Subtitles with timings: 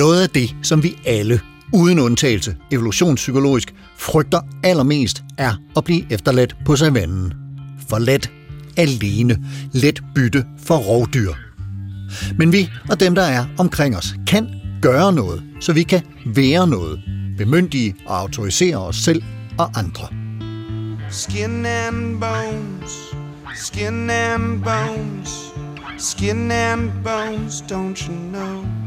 [0.00, 1.40] Noget af det, som vi alle,
[1.72, 7.32] uden undtagelse, evolutionspsykologisk, frygter allermest, er at blive efterladt på savannen.
[7.88, 8.30] Forladt,
[8.76, 9.38] alene,
[9.72, 11.32] let bytte for rovdyr.
[12.38, 14.48] Men vi og dem, der er omkring os, kan
[14.82, 17.00] gøre noget, så vi kan være noget,
[17.38, 19.22] bemyndige og autorisere os selv
[19.58, 20.08] og andre.
[21.10, 22.92] Skin and bones,
[23.56, 25.30] skin and bones,
[25.98, 28.79] skin and bones, don't you know?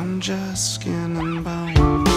[0.00, 2.08] I'm just skin and bones.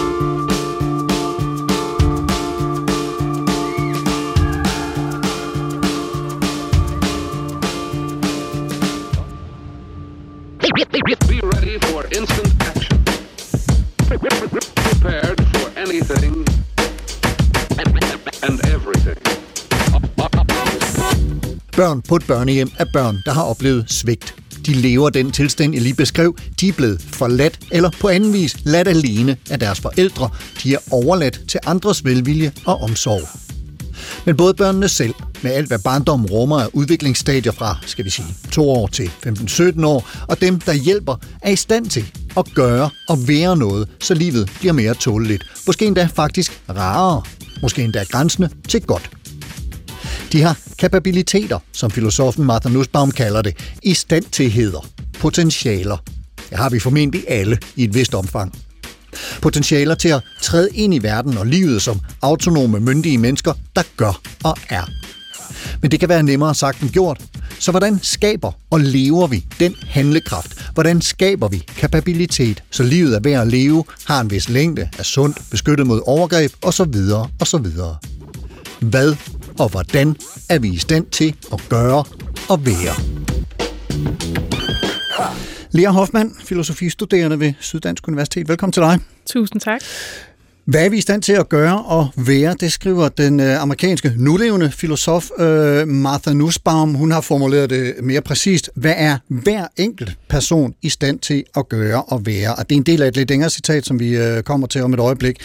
[11.28, 12.98] Be ready for instant action.
[14.88, 16.34] Prepared for anything
[18.42, 19.18] and everything.
[21.76, 24.43] Børn på et børnehjem er børn, der har oplevet svigt.
[24.66, 26.36] De lever den tilstand, jeg lige beskrev.
[26.60, 30.30] De er blevet forladt eller på anden vis ladt alene af deres forældre.
[30.62, 33.28] De er overladt til andres velvilje og omsorg.
[34.26, 38.26] Men både børnene selv, med alt hvad barndommen rummer af udviklingsstadier fra, skal vi sige,
[38.52, 42.90] 2 år til 15-17 år, og dem, der hjælper, er i stand til at gøre
[43.08, 45.44] og være noget, så livet bliver mere tåleligt.
[45.66, 47.22] Måske endda faktisk rarere.
[47.62, 49.10] Måske endda grænsende til godt.
[50.34, 54.86] De har kapabiliteter, som filosofen Martha Nussbaum kalder det, i stand til heder,
[55.20, 55.96] potentialer.
[56.50, 58.58] Det har vi formentlig alle i et vist omfang.
[59.42, 64.20] Potentialer til at træde ind i verden og livet som autonome, myndige mennesker, der gør
[64.44, 64.90] og er.
[65.82, 67.20] Men det kan være nemmere sagt end gjort.
[67.58, 70.70] Så hvordan skaber og lever vi den handlekraft?
[70.74, 75.02] Hvordan skaber vi kapabilitet, så livet er værd at leve, har en vis længde, er
[75.02, 76.94] sundt, beskyttet mod overgreb osv.
[77.40, 77.66] osv.
[78.80, 79.14] Hvad
[79.58, 80.16] og hvordan
[80.48, 82.04] er vi i stand til at gøre
[82.48, 82.94] og være?
[85.70, 88.48] Lea Hoffmann, filosofistuderende ved Syddansk Universitet.
[88.48, 88.98] Velkommen til dig.
[89.26, 89.80] Tusind tak.
[90.64, 92.56] Hvad er vi i stand til at gøre og være?
[92.60, 96.94] Det skriver den øh, amerikanske nulevende filosof øh, Martha Nussbaum.
[96.94, 98.70] Hun har formuleret det mere præcist.
[98.74, 102.54] Hvad er hver enkelt person i stand til at gøre og være?
[102.54, 104.82] Og det er en del af et lidt længere citat, som vi øh, kommer til
[104.82, 105.40] om et øjeblik.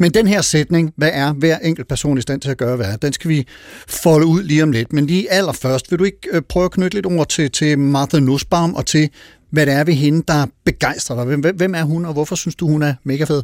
[0.00, 2.98] Men den her sætning, hvad er hver enkelt person i stand til at gøre hvad,
[2.98, 3.46] den skal vi
[3.88, 4.92] folde ud lige om lidt.
[4.92, 8.20] Men lige allerførst, vil du ikke øh, prøve at knytte lidt ord til, til Martha
[8.20, 9.10] Nussbaum og til,
[9.50, 11.24] hvad det er ved hende, der begejstrer dig?
[11.24, 13.42] Hvem, hvem er hun, og hvorfor synes du, hun er mega fed?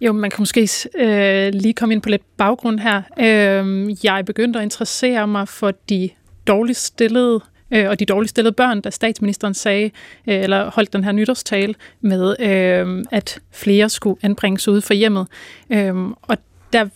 [0.00, 0.68] Jo, man kan måske
[0.98, 3.02] øh, lige komme ind på lidt baggrund her.
[3.18, 6.08] Øh, jeg begyndte at interessere mig for de
[6.46, 7.40] dårligt stillede
[7.70, 9.84] øh, og de dårligt stillede børn, da statsministeren sagde,
[10.26, 15.26] øh, eller holdt den her nytårstale med, øh, at flere skulle anbringes ude for hjemmet.
[15.70, 16.38] Øh, og
[16.72, 16.88] der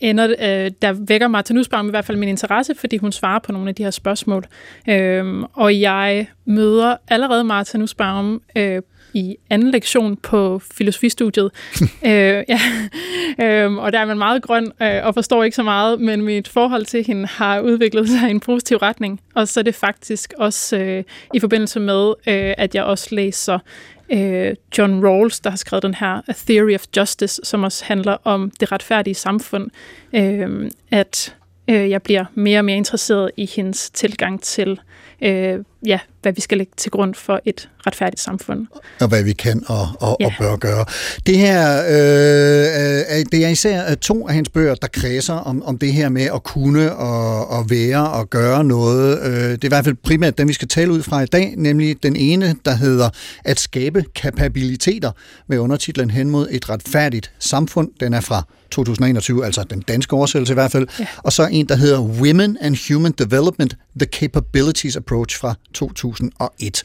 [0.00, 3.52] ender, øh, der vækker Martin Nussbaum i hvert fald min interesse, fordi hun svarer på
[3.52, 4.44] nogle af de her spørgsmål.
[4.88, 8.82] Øh, og jeg møder allerede Martin Nussbaum øh,
[9.14, 11.50] i anden lektion på filosofistudiet.
[11.82, 12.60] øh, ja.
[13.42, 16.48] øh, og der er man meget grøn øh, og forstår ikke så meget, men mit
[16.48, 19.20] forhold til hende har udviklet sig i en positiv retning.
[19.34, 21.04] Og så er det faktisk også øh,
[21.34, 23.58] i forbindelse med, øh, at jeg også læser
[24.12, 28.16] øh, John Rawls, der har skrevet den her A Theory of Justice, som også handler
[28.24, 29.70] om det retfærdige samfund,
[30.12, 31.36] øh, at
[31.70, 34.78] øh, jeg bliver mere og mere interesseret i hendes tilgang til øh,
[35.86, 38.66] ja, hvad vi skal lægge til grund for et retfærdigt samfund.
[39.00, 40.26] Og hvad vi kan og, og, ja.
[40.26, 40.84] og bør gøre.
[41.26, 45.92] Det her, øh, det er især to af hendes bøger, der kredser om, om det
[45.92, 49.22] her med at kunne og, og være og gøre noget.
[49.22, 52.02] Det er i hvert fald primært den, vi skal tale ud fra i dag, nemlig
[52.02, 53.10] den ene, der hedder
[53.44, 55.10] At skabe kapabiliteter
[55.46, 57.90] med undertitlen Hen mod et retfærdigt samfund.
[58.00, 58.42] Den er fra
[58.74, 60.86] 2021, altså den danske oversættelse i hvert fald.
[61.00, 61.06] Ja.
[61.16, 66.82] Og så en, der hedder Women and Human Development, The Capabilities Approach fra 2001.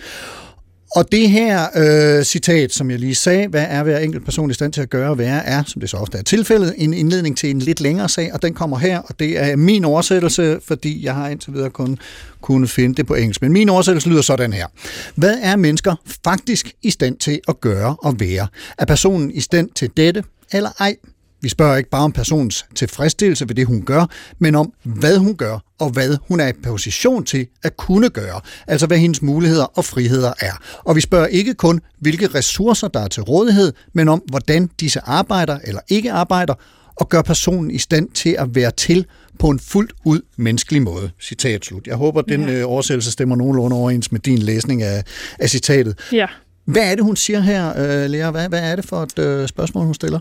[0.96, 4.54] Og det her øh, citat, som jeg lige sagde, hvad er hver enkelt person i
[4.54, 7.38] stand til at gøre og være, er, som det så ofte er tilfældet, en indledning
[7.38, 11.06] til en lidt længere sag, og den kommer her, og det er min oversættelse, fordi
[11.06, 12.00] jeg har indtil videre kun
[12.42, 13.42] kunnet finde det på engelsk.
[13.42, 14.68] Men min oversættelse lyder sådan her.
[15.16, 18.48] Hvad er mennesker faktisk i stand til at gøre og være?
[18.78, 20.96] Er personen i stand til dette eller ej?
[21.42, 24.06] Vi spørger ikke bare om personens tilfredsstillelse ved det, hun gør,
[24.40, 28.42] men om, hvad hun gør, og hvad hun er i position til at kunne gøre.
[28.68, 30.52] Altså, hvad hendes muligheder og friheder er.
[30.86, 35.00] Og vi spørger ikke kun, hvilke ressourcer der er til rådighed, men om, hvordan disse
[35.04, 36.54] arbejder eller ikke arbejder,
[36.96, 39.06] og gør personen i stand til at være til
[39.40, 41.12] på en fuldt ud menneskelig måde.
[41.22, 41.88] Citat slut.
[41.88, 42.54] Jeg håber, den Ja.
[42.54, 45.04] øh, oversættelse stemmer nogenlunde overens med din læsning af,
[45.40, 46.00] af citatet.
[46.12, 46.26] Ja.
[46.66, 48.32] Hvad er det, hun siger her, øh, Lea?
[48.32, 50.20] Hvad, hvad er det for et øh, spørgsmål, hun stiller?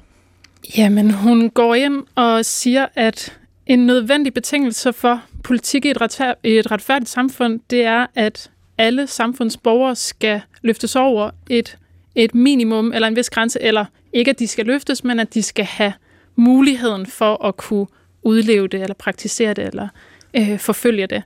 [0.76, 6.36] Jamen, hun går ind og siger, at en nødvendig betingelse for politik i et, retfærd,
[6.44, 11.78] i et retfærdigt samfund, det er, at alle samfundsborgere skal løftes over et,
[12.14, 15.42] et minimum eller en vis grænse, eller ikke at de skal løftes, men at de
[15.42, 15.92] skal have
[16.36, 17.86] muligheden for at kunne
[18.22, 19.88] udleve det, eller praktisere det, eller
[20.36, 21.22] øh, forfølge det.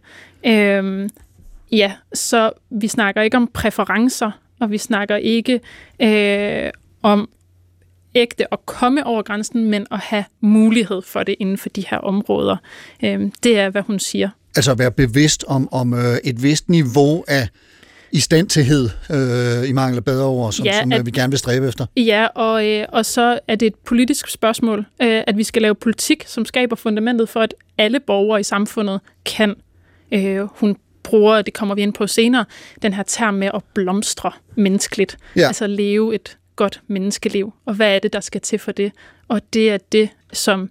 [0.46, 1.08] Øh,
[1.73, 4.31] ja, så vi snakker ikke om præferencer,
[4.61, 5.61] og vi snakker ikke
[6.02, 6.70] øh,
[7.02, 7.28] om
[8.14, 11.99] ægte at komme over grænsen, men at have mulighed for det inden for de her
[11.99, 12.56] områder.
[13.05, 14.29] Øhm, det er, hvad hun siger.
[14.56, 17.49] Altså at være bevidst om, om øh, et vist niveau af
[18.12, 21.06] i standtillhed, øh, i mangel af bedre ord, som, Ja, som at- at...
[21.06, 21.87] vi gerne vil stræbe efter.
[21.97, 25.75] Ja, og, øh, og så er det et politisk spørgsmål, øh, at vi skal lave
[25.75, 29.55] politik, som skaber fundamentet for, at alle borgere i samfundet kan.
[30.12, 32.44] Øh, hun bruger, det kommer vi ind på senere,
[32.82, 35.17] den her term med at blomstre menneskeligt.
[35.37, 35.47] Ja.
[35.47, 37.53] Altså leve et godt menneskeliv.
[37.67, 38.93] Og hvad er det, der skal til for det?
[39.29, 40.70] Og det er det, som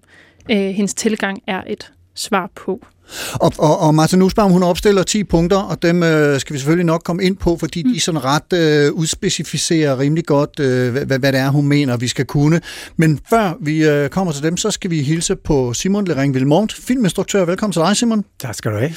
[0.51, 2.85] øh, hendes tilgang er et svar på.
[3.33, 6.85] Og, og, og Martin Nussbaum, hun opstiller 10 punkter, og dem øh, skal vi selvfølgelig
[6.85, 7.93] nok komme ind på, fordi mm.
[7.93, 12.07] de sådan ret øh, udspecificerer rimelig godt, øh, hvad, hvad det er, hun mener, vi
[12.07, 12.61] skal kunne.
[12.97, 16.73] Men før vi øh, kommer til dem, så skal vi hilse på Simon Lering Vilmont,
[16.73, 17.45] filminstruktør.
[17.45, 18.25] Velkommen til dig, Simon.
[18.39, 18.91] Tak skal du have.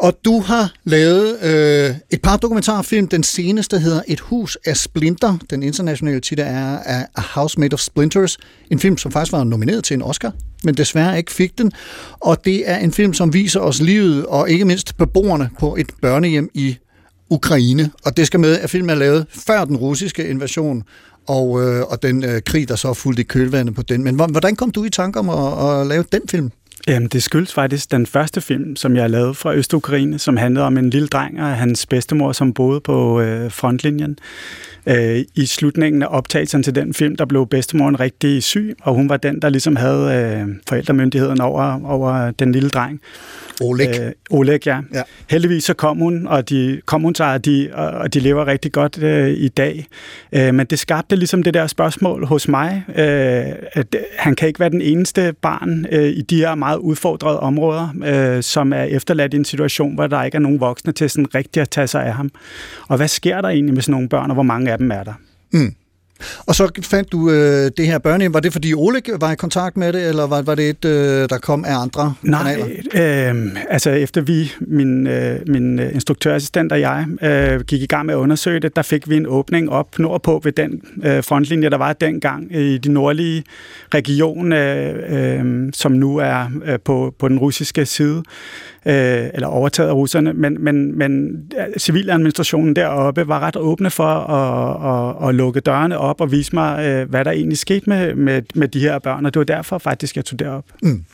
[0.00, 3.08] Og du har lavet øh, et par dokumentarfilm.
[3.08, 5.36] Den seneste hedder Et hus af splinter.
[5.50, 6.78] Den internationale titel er
[7.16, 8.38] A House Made of Splinters.
[8.70, 10.32] En film, som faktisk var nomineret til en Oscar,
[10.64, 11.72] men desværre ikke fik den.
[12.20, 15.90] Og det er en film, som viser os livet, og ikke mindst beboerne på et
[16.02, 16.76] børnehjem i
[17.30, 17.90] Ukraine.
[18.04, 20.82] Og det skal med, at filmen er lavet før den russiske invasion,
[21.28, 24.04] og, øh, og den øh, krig, der så fulgte fuldt i kølvandet på den.
[24.04, 26.50] Men hvordan kom du i tanke om at, at lave den film?
[26.90, 30.78] Jamen, det skyldes faktisk den første film, som jeg lavede fra Østukraine, som handlede om
[30.78, 34.18] en lille dreng og hans bedstemor, som boede på øh, frontlinjen.
[34.90, 39.08] Øh, I slutningen af optagelsen til den film, der blev bedstemoren rigtig syg, og hun
[39.08, 43.00] var den, der ligesom havde øh, forældremyndigheden over, over den lille dreng.
[43.60, 44.00] Oleg.
[44.00, 44.80] Øh, Oleg, ja.
[44.94, 45.02] Ja.
[45.30, 48.72] Heldigvis så kom hun, og de kom hun sig, og de, og de lever rigtig
[48.72, 49.86] godt øh, i dag.
[50.32, 52.84] Øh, men det skabte ligesom det der spørgsmål hos mig.
[52.88, 57.40] Øh, at han kan ikke være den eneste barn øh, i de her meget udfordrede
[57.40, 61.10] områder, øh, som er efterladt i en situation, hvor der ikke er nogen voksne til
[61.10, 62.30] sådan rigtig at tage sig af ham.
[62.88, 65.04] Og hvad sker der egentlig med sådan nogle børn, og hvor mange af dem er
[65.04, 65.12] der?
[66.46, 68.34] Og så fandt du øh, det her børnehjem.
[68.34, 71.28] Var det, fordi Oleg var i kontakt med det, eller var, var det et, øh,
[71.28, 72.66] der kom af andre kanaler?
[72.94, 77.86] Nej, øh, altså efter vi, min, øh, min øh, instruktørassistent og jeg, øh, gik i
[77.86, 81.24] gang med at undersøge det, der fik vi en åbning op nordpå ved den øh,
[81.24, 83.44] frontlinje, der var dengang i de nordlige
[83.94, 88.22] region, øh, øh, som nu er øh, på, på den russiske side,
[88.86, 91.30] øh, eller overtaget af russerne, men, men, men
[91.78, 96.86] civiladministrationen deroppe var ret åbne for at, at, at lukke dørene op og vise mig,
[96.86, 99.78] øh, hvad der egentlig skete med, med, med de her børn, og det var derfor
[99.78, 100.64] faktisk, jeg tog derop.
[100.82, 101.04] Mm.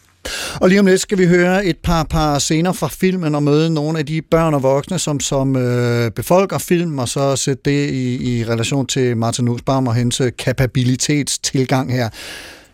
[0.61, 3.75] Og lige om lidt skal vi høre et par, par scener fra filmen og møde
[3.75, 7.91] nogle af de børn og voksne, som, som øh, befolker film, og så sætte det
[7.91, 12.09] i, i relation til Martin Nussbaum og hendes kapabilitetstilgang her.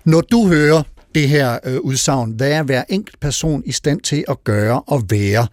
[0.04, 0.82] Når du hører
[1.14, 5.02] det her øh, udsagn, hvad er hver enkelt person i stand til at gøre og
[5.10, 5.46] være?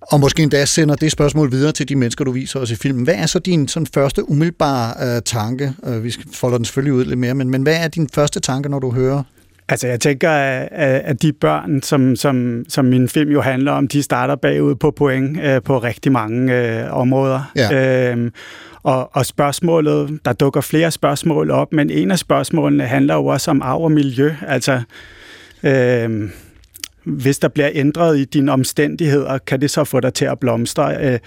[0.00, 3.04] Og måske endda sender det spørgsmål videre til de mennesker, du viser os i filmen.
[3.04, 5.72] Hvad er så din sådan, første umiddelbare øh, tanke?
[5.84, 8.40] Øh, vi skal folder den selvfølgelig ud lidt mere, men, men hvad er din første
[8.40, 9.22] tanke, når du hører
[9.70, 10.68] Altså, jeg tænker, at,
[11.04, 14.90] at de børn, som, som, som min film jo handler om, de starter bagud på
[14.90, 17.52] point øh, på rigtig mange øh, områder.
[17.56, 18.10] Ja.
[18.10, 18.32] Øhm,
[18.82, 23.50] og, og spørgsmålet, der dukker flere spørgsmål op, men en af spørgsmålene handler jo også
[23.50, 24.34] om arv og miljø.
[24.46, 24.82] Altså,
[25.62, 26.30] øh,
[27.04, 30.96] hvis der bliver ændret i dine omstændigheder, kan det så få dig til at blomstre.
[31.00, 31.18] Øh,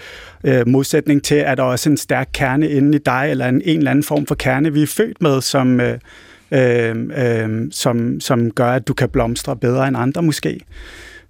[0.44, 3.62] øh, modsætning til, at der også er en stærk kerne inde i dig, eller en,
[3.64, 5.98] en eller anden form for kerne, vi er født med, som, øh,
[6.50, 10.60] øh, øh som, som gør, at du kan blomstre bedre end andre måske.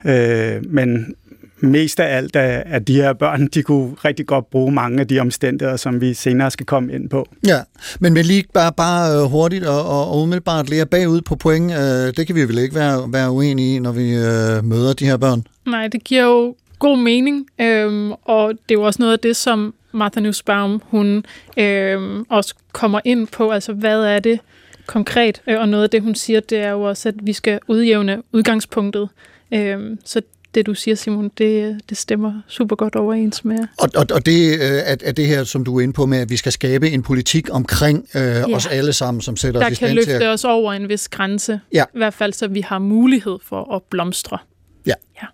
[0.04, 1.14] Øh, men
[1.62, 5.08] mest af alt er, at de her børn, de kunne rigtig godt bruge mange af
[5.08, 7.28] de omstændigheder, som vi senere skal komme ind på.
[7.46, 7.60] Ja,
[8.00, 11.72] men med lige bare, bare øh, hurtigt og, og, og umiddelbart lære bagud på point,
[11.72, 11.78] øh,
[12.16, 15.16] det kan vi vel ikke være, være uenige i, når vi øh, møder de her
[15.16, 15.46] børn.
[15.66, 19.36] Nej, det giver jo god mening, øhm, og det er jo også noget af det,
[19.36, 21.24] som Martha Nussbaum, hun
[21.56, 24.40] øhm, også kommer ind på, altså hvad er det,
[24.86, 25.42] konkret.
[25.46, 28.22] Øh, Og noget af det, hun siger, det er jo også, at vi skal udjævne
[28.32, 29.08] udgangspunktet.
[29.54, 30.22] Øh, Så
[30.54, 33.58] det, du siger, Simon, det, det stemmer super godt overens med...
[33.78, 36.18] Og, og, og det øh, er, er det her, som du er inde på med,
[36.18, 38.54] at vi skal skabe en politik omkring øh, ja.
[38.54, 40.28] os alle sammen, som sætter Der os i kan stand løfte til at...
[40.28, 41.60] os over en vis grænse.
[41.72, 41.84] Ja.
[41.94, 44.38] I hvert fald, så vi har mulighed for at blomstre.
[44.86, 44.94] Ja.
[45.22, 45.26] Ja.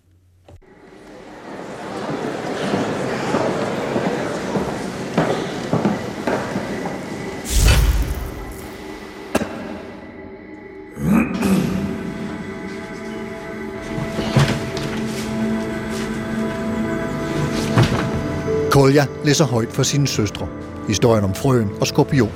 [18.78, 20.46] Kolja læser højt for sine søstre.
[20.88, 22.34] Historien om frøen og skorpionen.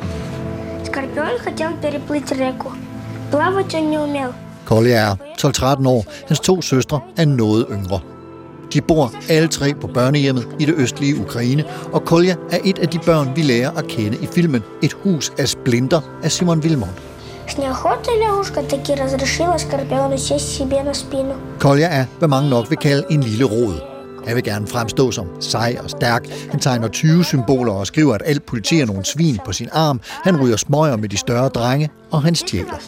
[0.84, 2.70] Скорпион хотел переплыть реку.
[3.30, 4.32] Плавать он не умел.
[4.64, 6.04] Kolja er 12-13 år.
[6.28, 8.00] Hans to søstre er noget yngre.
[8.72, 12.88] De bor alle tre på børnehjemmet i det østlige Ukraine, og Kolja er et af
[12.88, 16.92] de børn, vi lærer at kende i filmen Et hus af splinter af Simon Vilmont.
[17.48, 21.34] С неохотой лягушка таки разрешила Скорпиону сесть себе на спину.
[21.60, 23.91] Kolja er, hvad mange nok vil kalde en лille rod.
[24.27, 26.27] Han vil gerne fremstå som sej og stærk.
[26.51, 30.01] Han tegner 20 symboler og skriver, at alt politi er nogle svin på sin arm.
[30.23, 32.79] Han ryger smøger med de større drenge, og han stjæler.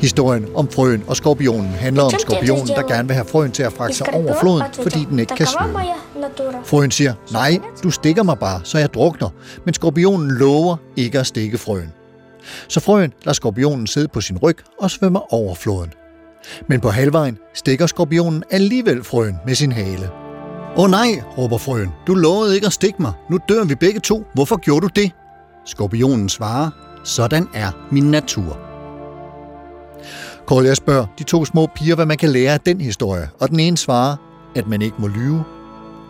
[0.00, 3.72] Historien om frøen og skorpionen handler om skorpionen, der gerne vil have frøen til at
[3.72, 5.78] fragte sig over floden, fordi den ikke kan svømme.
[6.64, 9.28] Frøen siger, nej, du stikker mig bare, så jeg drukner.
[9.64, 11.92] Men skorpionen lover ikke at stikke frøen.
[12.68, 15.92] Så frøen lader skorpionen sidde på sin ryg og svømmer over floden.
[16.67, 20.09] Men på halvvejen stikker skorpionen alligevel frøen med sin hale.
[20.77, 21.89] Åh oh, nej, råber frøen.
[22.07, 23.13] Du lovede ikke at stikke mig.
[23.29, 24.25] Nu dør vi begge to.
[24.33, 25.11] Hvorfor gjorde du det?
[25.65, 26.69] Skorpionen svarer,
[27.03, 28.59] sådan er min natur.
[30.45, 33.59] Kolja spørger de to små piger, hvad man kan lære af den historie, og den
[33.59, 34.15] ene svarer,
[34.55, 35.43] at man ikke må lyve.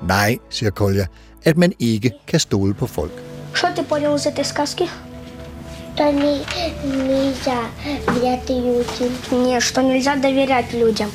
[0.07, 1.05] Nej, siger Kolja,
[1.43, 3.11] at man ikke kan stole på folk.
[3.53, 4.89] Что ты понял из этой сказки?
[5.99, 6.33] Что не,
[6.83, 7.61] нельзя
[8.07, 9.11] вряд людям.
[9.31, 11.09] Не, что нельзя доверять людям.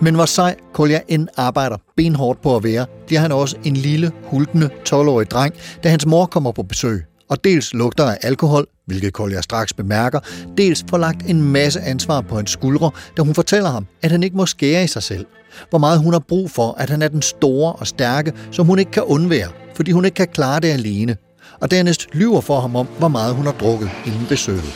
[0.00, 4.12] Men hvor sej Kolja end arbejder benhårdt på at være, bliver han også en lille,
[4.24, 7.04] hulkende 12-årig dreng, da hans mor kommer på besøg.
[7.28, 10.20] Og dels lugter af alkohol, hvilket Kolja straks bemærker,
[10.56, 14.22] dels får lagt en masse ansvar på hans skuldre, da hun fortæller ham, at han
[14.22, 15.26] ikke må skære i sig selv.
[15.70, 18.78] Hvor meget hun har brug for, at han er den store og stærke, som hun
[18.78, 21.16] ikke kan undvære, fordi hun ikke kan klare det alene.
[21.60, 24.74] Og dernæst lyver for ham om, hvor meget hun har drukket inden besøget.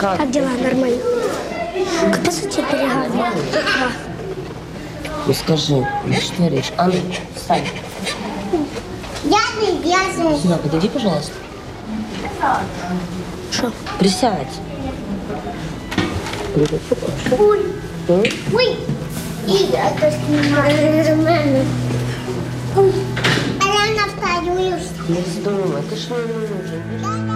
[0.00, 0.50] Как дела?
[0.62, 1.02] Нормально.
[2.00, 3.28] Когда за тебя переговорила?
[5.26, 6.72] Ну скажи, ну что ты орешь?
[6.78, 6.94] А ну,
[7.34, 7.66] встань.
[9.24, 10.38] Я не вязаю.
[10.38, 11.32] Сюда подойди, пожалуйста.
[13.52, 13.72] Что?
[13.98, 14.60] Присядь.
[17.38, 17.60] Ой.
[18.08, 18.76] Ой.
[19.46, 21.64] И это снимаю нормально.
[22.76, 22.92] Ой.
[23.60, 24.78] А я на вторую.
[25.08, 27.30] Не вздумай, ты ж мне нужен.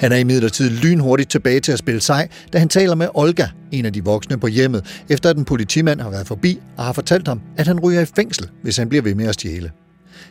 [0.00, 3.84] Han er imidlertid lynhurtigt tilbage til at spille sej, da han taler med Olga, en
[3.84, 7.28] af de voksne på hjemmet, efter at en politimand har været forbi og har fortalt
[7.28, 9.70] ham, at han ryger i fængsel, hvis han bliver ved med at stjæle.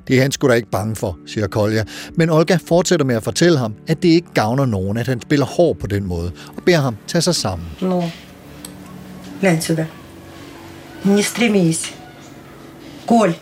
[0.07, 1.83] Det er han sgu da ikke bange for, siger Kolja,
[2.15, 5.45] men Olga fortsætter med at fortælle ham, at det ikke gavner nogen, at han spiller
[5.45, 7.67] hård på den måde, og beder ham tage sig sammen.
[7.81, 8.03] Ну,
[9.41, 9.85] глянь сюда.
[11.03, 11.93] Не стремись.
[13.05, 13.35] Коль.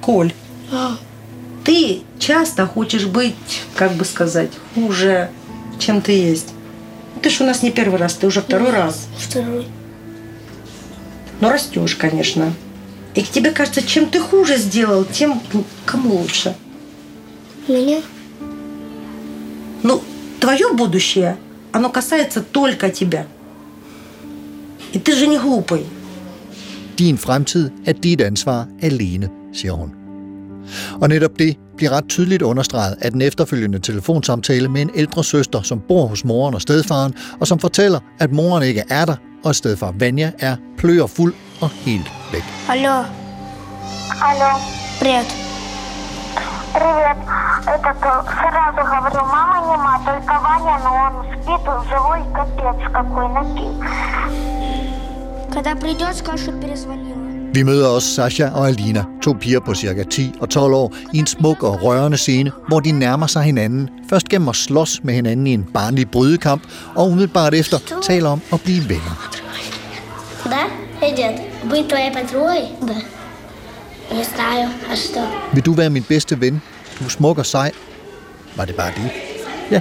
[0.00, 0.32] Коль.
[1.64, 5.30] Ты часто хочешь быть, как бы сказать, хуже,
[5.78, 6.53] чем ты есть.
[7.25, 9.07] Ты ж у нас не первый раз, ты уже второй раз.
[9.17, 9.65] Второй.
[11.41, 12.53] Но растешь, конечно.
[13.15, 16.55] И тебе кажется, чем ты хуже сделал, тем ну, кому лучше.
[17.67, 18.03] Меня?
[19.81, 20.03] Ну,
[20.39, 21.37] твое будущее,
[21.71, 23.25] оно касается только тебя.
[24.93, 25.87] И ты же не глупый.
[26.95, 30.04] Din fremtid er dit ansvar alene, siger hun.
[31.00, 35.62] Og netop det bliver ret tydeligt understreget af den efterfølgende telefonsamtale med en ældre søster,
[35.62, 39.50] som bor hos moren og stedfaren, og som fortæller, at moren ikke er der, og
[39.50, 42.44] at stedfar Vanja er pløjer fuld og helt væk.
[42.68, 43.04] Алло.
[44.30, 44.50] Алло.
[45.00, 45.26] Привет.
[46.74, 47.16] Привет.
[47.74, 51.12] Этот, э, сразу говорю, мама нема, только Ваня, но он
[51.42, 53.68] спит, он живой, капец какой напи.
[55.52, 57.23] Когда придет, скажешь, что перезвонила.
[57.54, 61.18] Vi møder også Sasha og Alina, to piger på cirka 10 og 12 år, i
[61.18, 65.14] en smuk og rørende scene, hvor de nærmer sig hinanden, først gennem at slås med
[65.14, 66.62] hinanden i en barnlig brydekamp,
[66.94, 69.30] og umiddelbart efter taler om at blive venner.
[70.44, 70.64] Да?
[71.02, 72.62] Эй, дед, быть твоей подругой?
[72.82, 72.94] Да.
[74.16, 75.20] Не знаю, а что?
[75.52, 76.62] Vil du være min bedste ven?
[76.98, 77.70] Du er smuk og sej.
[78.56, 79.10] Var det bare det?
[79.70, 79.80] Ja,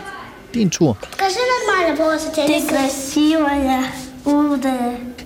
[0.53, 0.97] din tur.
[1.11, 2.47] Скажи нормально голос у тебя.
[2.47, 3.83] Ты красивая,
[4.24, 4.72] ude.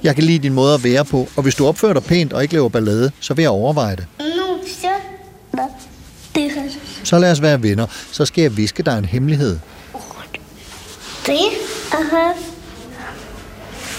[0.03, 2.43] Jeg kan lide din måde at være på, og hvis du opfører dig pænt og
[2.43, 4.07] ikke laver ballade, så vil jeg overveje det.
[4.19, 4.89] Nu så.
[7.05, 7.87] Så lad os være venner.
[8.13, 9.59] Så skal jeg viske dig en hemmelighed.
[11.27, 11.41] Det
[11.93, 12.33] er...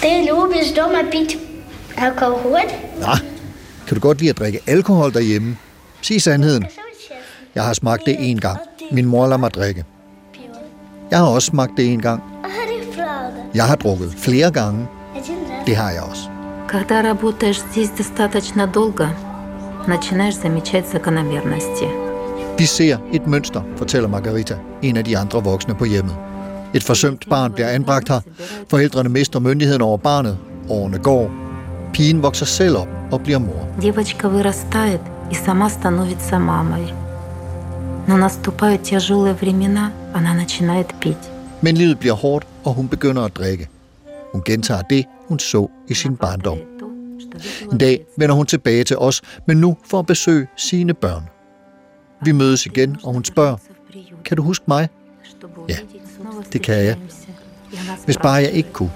[0.02, 1.38] Det er nu, hvis du har bit
[1.98, 2.60] alkohol.
[3.02, 3.18] Ja,
[3.88, 5.58] kan du godt lide at drikke alkohol derhjemme?
[6.02, 6.66] Sig sandheden.
[7.56, 8.60] Jeg har smagt det en gang.
[8.92, 9.86] Min mor lader mig drikke.
[11.12, 12.24] Jeg har også smagt det en gang.
[13.49, 13.51] Говори правду.
[13.55, 14.87] Jeg har drukket flere gange.
[15.17, 15.67] Один раз.
[15.67, 16.29] Det har jeg også.
[16.69, 19.09] Когда работаешь здесь достаточно долго,
[19.87, 21.89] начинаешь замечать закономерности.
[22.59, 26.17] Vi ser et mønster, fortæller Margarita, en af de andre voksne på hjemmet.
[26.75, 28.21] Et forsømt barn bliver anbragt her.
[28.71, 30.39] Forældrene mister myndigheden over barnet.
[30.69, 31.31] Årene går.
[31.93, 33.69] Pigen vokser selv op og bliver mor.
[33.81, 36.93] Девочка вырастает и сама становится мамой.
[38.07, 41.25] Но наступают тяжелые времена, она начинает пить.
[41.63, 43.69] Men livet bliver hårdt, og hun begynder at drikke.
[44.33, 46.59] Hun gentager det, hun så i sin barndom.
[47.73, 51.29] En dag vender hun tilbage til os, men nu for at besøge sine børn.
[52.25, 53.57] Vi mødes igen, og hun spørger,
[54.25, 54.89] kan du huske mig?
[55.69, 55.77] Ja,
[56.53, 56.97] det kan jeg.
[58.05, 58.93] Hvis bare jeg ikke kunne.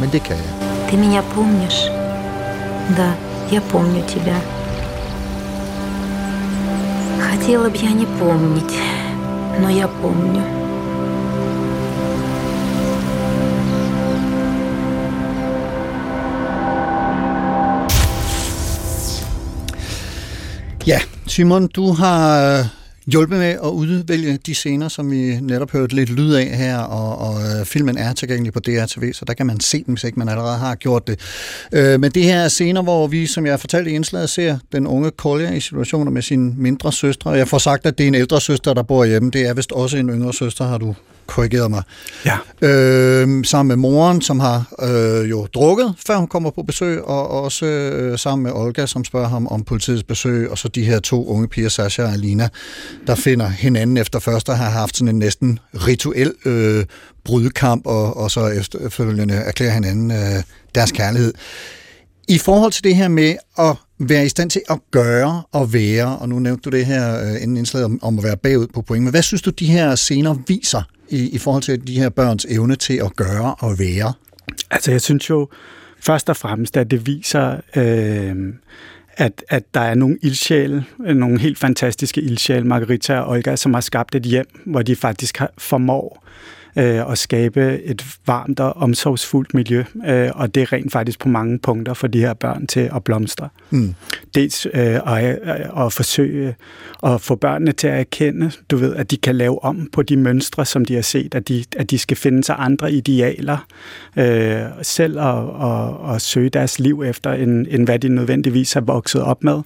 [0.00, 0.72] Men det kan jeg.
[0.88, 1.80] Ты меня помнишь?
[2.98, 3.10] Да,
[3.50, 4.38] я помню тебя.
[7.28, 8.78] Хотела бы я не помнить,
[9.60, 10.42] но я помню.
[20.87, 22.65] Ja, Simon, du har øh,
[23.07, 27.17] hjulpet med at udvælge de scener, som vi netop hørte lidt lyd af her, og,
[27.27, 30.19] og øh, filmen er tilgængelig på DRTV, så der kan man se den, hvis ikke
[30.19, 31.19] man allerede har gjort det.
[31.71, 34.87] Øh, men det her er scener, hvor vi, som jeg fortalte i indslaget, ser den
[34.87, 37.31] unge Kolja i situationer med sin mindre søstre.
[37.31, 39.31] Jeg får sagt, at det er en ældre søster, der bor hjemme.
[39.31, 40.95] Det er vist også en yngre søster, har du
[41.27, 41.83] korrigeret mig.
[42.25, 42.37] Ja.
[42.61, 47.29] Øh, sammen med moren, som har øh, jo drukket, før hun kommer på besøg, og
[47.29, 50.99] også øh, sammen med Olga, som spørger ham om politiets besøg, og så de her
[50.99, 52.49] to unge piger, Sasha og Alina,
[53.07, 56.85] der finder hinanden efter først at have haft sådan en næsten rituel øh,
[57.25, 60.43] brudkamp, og, og så efterfølgende erklærer hinanden øh,
[60.75, 61.33] deres kærlighed.
[62.27, 66.17] I forhold til det her med at være i stand til at gøre og være,
[66.17, 68.81] og nu nævnte du det her øh, inden indslaget om, om at være bagud på
[68.81, 72.09] point, men hvad synes du, de her scener viser i, i forhold til de her
[72.09, 74.13] børns evne til at gøre og være?
[74.71, 75.47] Altså, jeg synes jo
[75.99, 78.53] først og fremmest, at det viser, øh,
[79.17, 83.81] at, at der er nogle ildsjæle, nogle helt fantastiske ildsjæle, Margarita og Olga, som har
[83.81, 86.23] skabt et hjem, hvor de faktisk har, formår
[86.77, 91.29] øh, at skabe et varmt og omsorgsfuldt miljø, øh, og det er rent faktisk på
[91.29, 93.49] mange punkter for de her børn til at blomstre.
[93.69, 93.95] Mm.
[94.35, 95.39] Dels øh, at,
[95.77, 96.55] at forsøge
[97.03, 100.17] at få børnene til at erkende, du ved, at de kan lave om på de
[100.17, 103.67] mønstre, som de har set, at de, at de skal finde sig andre idealer
[104.17, 108.81] øh, selv og, og, og søge deres liv efter, end, end hvad de nødvendigvis har
[108.81, 109.61] vokset op med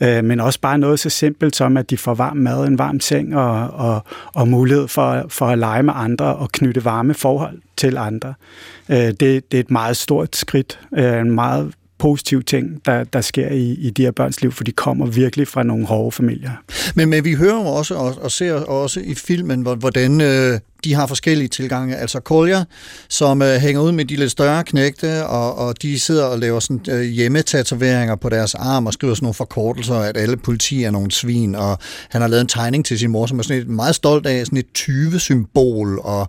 [0.00, 3.00] øh, men også bare noget så simpelt som, at de får varm mad, en varm
[3.00, 4.04] seng og, og,
[4.34, 8.34] og mulighed for, for at lege med andre og knytte varme forhold til andre.
[8.88, 13.20] Øh, det, det er et meget stort skridt, øh, en meget positiv ting, der, der
[13.20, 16.50] sker i, i de her børns liv, for de kommer virkelig fra nogle hårde familier.
[16.94, 20.94] Men, men vi hører jo også og, og ser også i filmen, hvordan øh, de
[20.94, 21.96] har forskellige tilgange.
[21.96, 22.64] Altså Kolja,
[23.08, 26.60] som øh, hænger ud med de lidt større knægte, og, og de sidder og laver
[26.60, 30.90] sådan, øh, hjemmetatoveringer på deres arm og skriver sådan nogle forkortelser, at alle politi er
[30.90, 33.68] nogle svin, og han har lavet en tegning til sin mor, som er sådan et,
[33.68, 36.28] meget stolt af, sådan et 20-symbol, og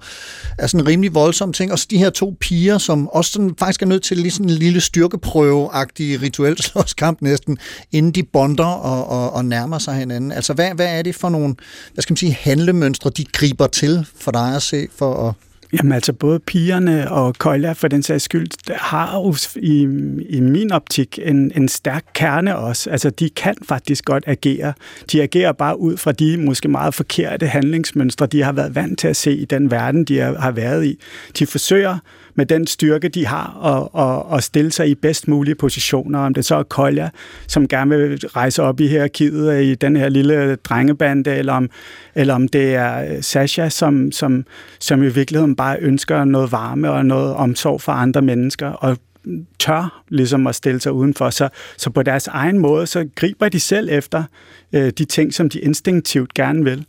[0.57, 1.71] er sådan en rimelig voldsom ting.
[1.71, 4.49] Og så de her to piger, som også sådan, faktisk er nødt til lige sådan
[4.49, 7.57] en lille styrkeprøve-agtig rituel slåskamp næsten,
[7.91, 10.31] inden de bonder og, og, og nærmer sig hinanden.
[10.31, 11.55] Altså, hvad, hvad er det for nogle,
[11.93, 15.33] hvad skal man sige, handlemønstre, de griber til for dig at se for at
[15.73, 19.81] Jamen altså både pigerne og Køjla for den sags skyld har jo i,
[20.29, 22.89] i min optik en, en stærk kerne også.
[22.89, 24.73] Altså de kan faktisk godt agere.
[25.11, 29.07] De agerer bare ud fra de måske meget forkerte handlingsmønstre, de har været vant til
[29.07, 30.99] at se i den verden, de har været i.
[31.39, 31.97] De forsøger
[32.37, 36.19] med den styrke, de har, og, og, og stille sig i bedst mulige positioner.
[36.19, 37.09] Om det så er Kolja,
[37.47, 41.69] som gerne vil rejse op i hierarkiet i den her lille drengebande, eller om,
[42.15, 44.45] eller om det er Sasha, som, som,
[44.79, 48.97] som i virkeligheden bare ønsker noget varme og noget omsorg for andre mennesker, og
[49.59, 51.29] tør ligesom at stille sig udenfor.
[51.29, 54.23] Så, så på deres egen måde, så griber de selv efter
[54.73, 56.85] øh, de ting, som de instinktivt gerne vil.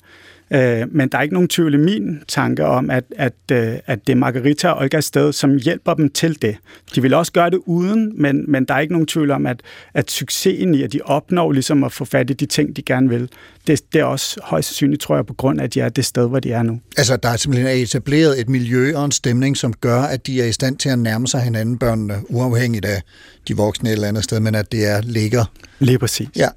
[0.50, 4.06] Øh, men der er ikke nogen tvivl i min tanke om, at, at, øh, at
[4.06, 6.56] det er Margarita og Olgas sted, som hjælper dem til det.
[6.94, 9.60] De vil også gøre det uden, men, men der er ikke nogen tvivl om, at,
[9.94, 13.08] at succesen i, at de opnår ligesom at få fat i de ting, de gerne
[13.08, 13.28] vil,
[13.66, 16.04] det, det er også højst sandsynligt, tror jeg, på grund af, at de er det
[16.04, 16.80] sted, hvor de er nu.
[16.96, 20.46] Altså, der er simpelthen etableret et miljø og en stemning, som gør, at de er
[20.46, 23.02] i stand til at nærme sig hinanden, børnene, uafhængigt af
[23.48, 25.44] de voksne et eller andet sted, men at det er ligger.
[25.78, 26.28] Lige præcis.
[26.36, 26.48] Ja.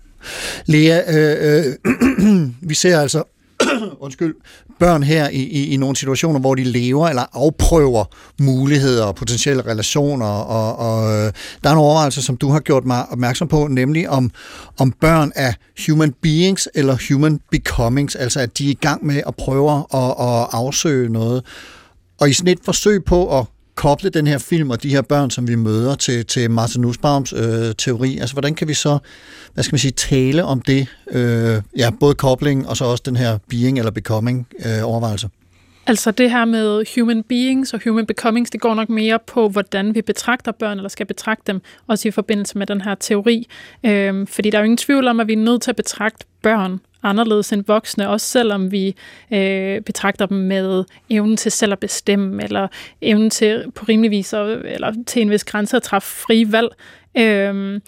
[0.66, 3.24] Lea, øh, øh, vi ser altså
[4.06, 4.36] undskyld,
[4.80, 8.06] børn her i, i, i nogle situationer, hvor de lever eller afprøver
[8.42, 12.86] muligheder og potentielle relationer, og, og øh, der er nogle overvejelser, som du har gjort
[12.86, 14.32] mig opmærksom på, nemlig om,
[14.80, 15.54] om børn er
[15.88, 19.86] human beings eller human becomings, altså at de er i gang med at prøve at,
[20.20, 21.46] at afsøge noget.
[22.20, 23.46] Og i sådan et forsøg på at
[23.82, 27.34] koble den her film og de her børn, som vi møder til, til Martin Nussbaums
[27.34, 28.98] øh, teori, altså hvordan kan vi så,
[29.54, 33.16] hvad skal man sige, tale om det, øh, ja, både kobling og så også den
[33.16, 35.30] her being eller becoming øh, overvejelse?
[35.88, 39.96] Altså det her med human beings og human becomings, det går nok mere på, hvordan
[39.96, 43.48] vi betragter børn, eller skal betragte dem, også i forbindelse med den her teori.
[43.86, 46.26] Øhm, fordi der er jo ingen tvivl om, at vi er nødt til at betragte
[46.42, 48.96] børn anderledes end voksne, også selvom vi
[49.32, 52.68] øh, betragter dem med evnen til selv at bestemme, eller
[53.02, 56.70] evnen til på rimelig vis, eller til en vis grænse at træffe frie valg.
[57.18, 57.82] Øhm,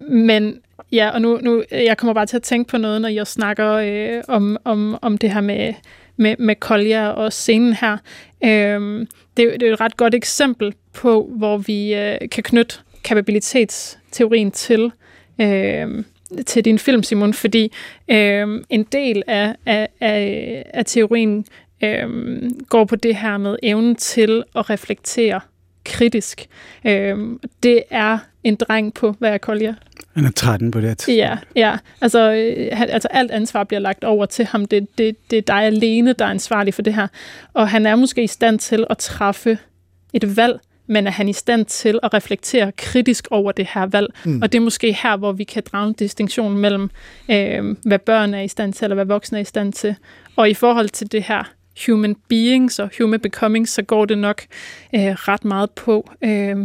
[0.00, 0.60] men
[0.92, 3.72] ja, og nu, nu, jeg kommer bare til at tænke på noget, når jeg snakker
[3.72, 5.74] øh, om, om, om det her med,
[6.16, 7.96] med, med Kolja og scenen her.
[8.44, 9.06] Øhm,
[9.36, 14.92] det, det er et ret godt eksempel på, hvor vi øh, kan knytte kapabilitetsteorien til
[15.40, 16.04] øh,
[16.46, 17.72] til din film, Simon, fordi
[18.08, 21.46] øh, en del af, af, af, af teorien
[21.84, 22.08] øh,
[22.68, 25.40] går på det her med evnen til at reflektere
[25.84, 26.46] kritisk.
[26.84, 27.18] Øh,
[27.62, 29.74] det er en dreng på, hvad jeg kolder
[30.14, 31.76] Han er 13 på det Ja, ja.
[32.00, 34.64] Altså, øh, altså alt ansvar bliver lagt over til ham.
[34.64, 37.06] Det, det, det er dig alene, der er ansvarlig for det her.
[37.52, 39.58] Og han er måske i stand til at træffe
[40.12, 44.14] et valg, men er han i stand til at reflektere kritisk over det her valg.
[44.24, 44.42] Mm.
[44.42, 46.90] Og det er måske her, hvor vi kan drage en distinktion mellem,
[47.30, 49.94] øh, hvad børn er i stand til, eller hvad voksne er i stand til.
[50.36, 51.52] Og i forhold til det her
[51.86, 54.42] human beings og human becoming, så går det nok
[54.94, 56.56] øh, ret meget på, øh,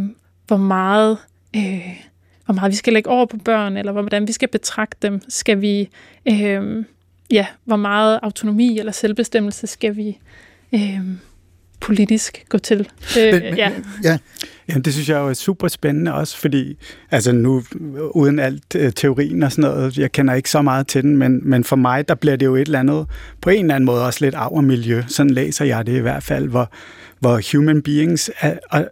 [0.46, 1.18] hvor meget...
[1.56, 2.00] Øh,
[2.44, 5.20] hvor meget vi skal lægge over på børn, eller hvordan vi skal betragte dem.
[5.28, 5.88] Skal vi,
[6.28, 6.84] øh,
[7.30, 10.18] ja, hvor meget autonomi eller selvbestemmelse skal vi
[10.74, 11.00] øh,
[11.80, 12.88] politisk gå til.
[13.18, 13.72] Øh, men, ja.
[14.04, 14.18] ja.
[14.68, 16.76] Jamen, det synes jeg jo er super spændende også, fordi
[17.10, 17.62] altså nu,
[18.10, 21.40] uden alt øh, teorien og sådan noget, jeg kender ikke så meget til den, men,
[21.42, 23.06] men for mig, der bliver det jo et eller andet,
[23.42, 25.02] på en eller anden måde også lidt miljø.
[25.08, 26.70] Sådan læser jeg det i hvert fald, hvor,
[27.20, 28.88] hvor human beings er, og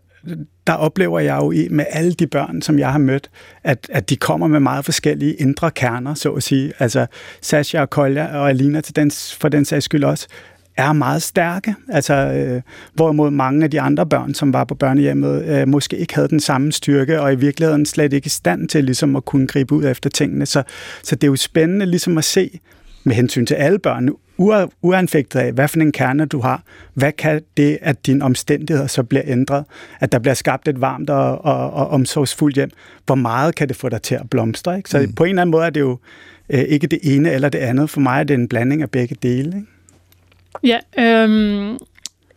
[0.66, 3.30] der oplever jeg jo i, med alle de børn, som jeg har mødt,
[3.64, 6.72] at, at de kommer med meget forskellige indre kerner, så at sige.
[6.78, 7.06] Altså
[7.42, 10.26] Sasha og Kolja og Alina til den, for den sags skyld også,
[10.78, 11.74] er meget stærke.
[11.88, 12.62] Altså, øh,
[12.94, 16.40] hvorimod mange af de andre børn, som var på børnehjemmet, øh, måske ikke havde den
[16.40, 19.84] samme styrke, og i virkeligheden slet ikke i stand til ligesom at kunne gribe ud
[19.84, 20.46] efter tingene.
[20.46, 20.62] Så,
[21.02, 22.60] så det er jo spændende ligesom at se,
[23.04, 24.08] med hensyn til alle børn,
[24.82, 26.62] uanfægtet af, hvad for en kerne du har,
[26.94, 29.64] hvad kan det, at dine omstændigheder så bliver ændret,
[30.00, 32.70] at der bliver skabt et varmt og, og, og omsorgsfuldt hjem,
[33.06, 34.76] hvor meget kan det få dig til at blomstre?
[34.76, 34.90] Ikke?
[34.90, 35.12] Så mm.
[35.12, 35.98] på en eller anden måde er det jo
[36.50, 37.90] øh, ikke det ene eller det andet.
[37.90, 39.56] For mig er det en blanding af begge dele.
[39.56, 39.77] Ikke?
[40.64, 41.78] Ja, øhm,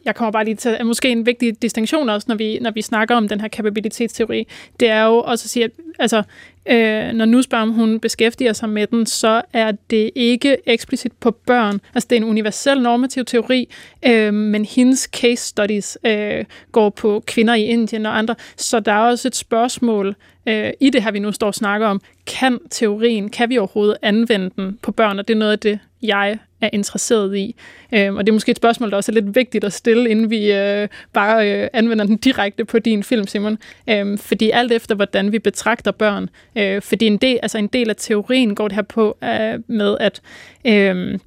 [0.06, 2.82] jeg kommer bare lige til, at måske en vigtig distinktion også, når vi, når vi
[2.82, 4.48] snakker om den her kapabilitetsteori,
[4.80, 6.24] det er jo også at sige, at altså,
[6.66, 11.80] øh, når Nussbaum hun beskæftiger sig med den, så er det ikke eksplicit på børn.
[11.96, 13.70] Altså det er en universel normativ teori,
[14.06, 18.92] øh, men hendes case studies øh, går på kvinder i Indien og andre, så der
[18.92, 22.02] er også et spørgsmål øh, i det her, vi nu står og snakker om.
[22.28, 25.20] Kan teorien, kan vi overhovedet anvende den på børn?
[25.20, 27.56] Og det er noget af det, jeg er interesseret i.
[27.94, 30.30] Øh, og det er måske et spørgsmål, der også er lidt vigtigt at stille, inden
[30.30, 33.58] vi øh, bare øh, anvender den direkte på din film, Simon.
[33.90, 37.90] Øh, fordi alt efter, hvordan vi betragter børn, øh, fordi en del, altså en del
[37.90, 40.22] af teorien går det her på øh, med, at,
[40.66, 41.20] øh,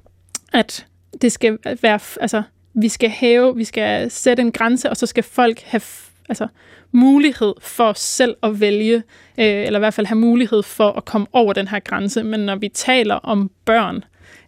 [0.53, 0.85] at
[1.21, 2.43] det skal være, altså
[2.73, 5.81] vi skal hæve, vi skal sætte en grænse, og så skal folk have
[6.29, 6.47] altså,
[6.91, 8.95] mulighed for selv at vælge,
[9.37, 12.23] øh, eller i hvert fald have mulighed for at komme over den her grænse.
[12.23, 14.03] Men når vi taler om børn,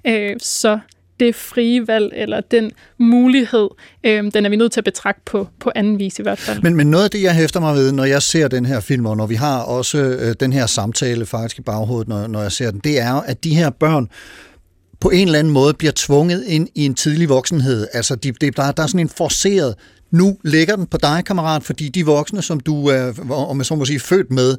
[0.07, 0.79] øh, så
[1.19, 3.67] det frie valg, eller den mulighed,
[4.03, 6.61] øh, den er vi nødt til at betragte på, på anden vis i hvert fald.
[6.61, 9.05] Men, men noget af det, jeg hæfter mig ved, når jeg ser den her film,
[9.05, 12.51] og når vi har også øh, den her samtale faktisk i baghovedet, når, når jeg
[12.51, 14.09] ser den, det er at de her børn
[14.99, 17.87] på en eller anden måde bliver tvunget ind i en tidlig voksenhed.
[17.93, 19.75] Altså, de, de, der, der er sådan en forceret
[20.11, 23.75] nu ligger den på dig, kammerat, fordi de voksne, som du er, om jeg så
[23.75, 24.57] må sige, født med,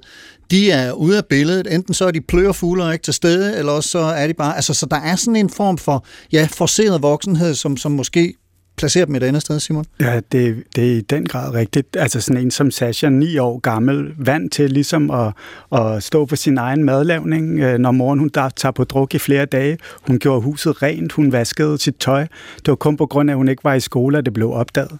[0.51, 1.75] de er ude af billedet.
[1.75, 4.57] Enten så er de plørefugle og ikke til stede, eller også så er de bare...
[4.57, 8.35] Altså, så der er sådan en form for, ja, forceret voksenhed, som, som måske
[8.77, 9.85] placerer dem et andet sted, Simon?
[10.01, 11.97] Ja, det, det er i den grad rigtigt.
[11.97, 15.33] Altså sådan en som Sasha, ni år gammel, vant til ligesom at,
[15.73, 19.45] at stå på sin egen madlavning, øh, når moren hun tager på druk i flere
[19.45, 19.79] dage.
[20.07, 22.27] Hun gjorde huset rent, hun vaskede sit tøj.
[22.57, 24.53] Det var kun på grund af, at hun ikke var i skole, at det blev
[24.53, 24.99] opdaget.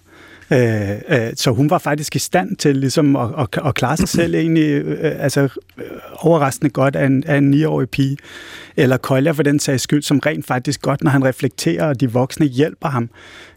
[0.51, 4.09] Øh, øh, så hun var faktisk i stand til ligesom at, at, at klare sig
[4.09, 5.41] selv egentlig øh, altså,
[5.77, 5.83] øh,
[6.15, 8.17] overraskende godt af en, af en 9-årig pige.
[8.77, 12.11] Eller Kolja for den sags skyld, som rent faktisk godt, når han reflekterer, og de
[12.11, 13.09] voksne hjælper ham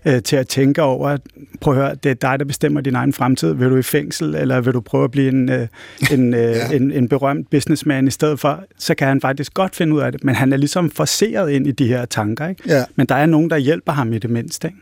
[0.04, 1.16] øh, til at tænke over,
[1.60, 3.54] prøv at høre, det er dig, der bestemmer din egen fremtid.
[3.54, 5.68] Vil du i fængsel, eller vil du prøve at blive en, øh,
[6.10, 6.70] en, øh, ja.
[6.72, 8.64] en, en berømt businessman i stedet for?
[8.78, 11.66] Så kan han faktisk godt finde ud af det, men han er ligesom forseret ind
[11.66, 12.48] i de her tanker.
[12.48, 12.62] Ikke?
[12.66, 12.84] Ja.
[12.96, 14.68] Men der er nogen, der hjælper ham i det mindste.
[14.68, 14.78] Ikke?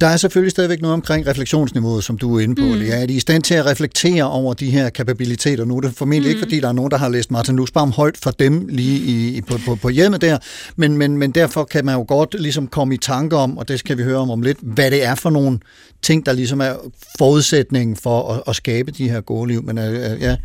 [0.00, 2.64] Der er selvfølgelig stadigvæk noget omkring refleksionsniveauet, som du er inde på.
[2.64, 2.82] Mm.
[2.82, 5.64] Ja, er de i stand til at reflektere over de her kapabiliteter?
[5.64, 6.30] Nu er det formentlig mm.
[6.30, 9.40] ikke, fordi der er nogen, der har læst Martin Nussbaum højt for dem lige i,
[9.40, 10.38] på, på, på hjemmet der,
[10.76, 13.78] men, men, men derfor kan man jo godt ligesom komme i tanke om, og det
[13.78, 15.58] skal vi høre om om lidt, hvad det er for nogle
[16.02, 16.74] ting, der ligesom er
[17.18, 19.62] forudsætningen for at, at skabe de her gode liv.
[19.62, 19.84] Men uh,
[20.20, 20.36] ja,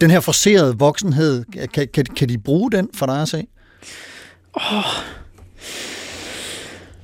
[0.00, 3.46] den her forserede voksenhed, kan, kan, kan de bruge den for dig at se?
[4.56, 4.78] Åh...
[4.78, 4.84] Oh.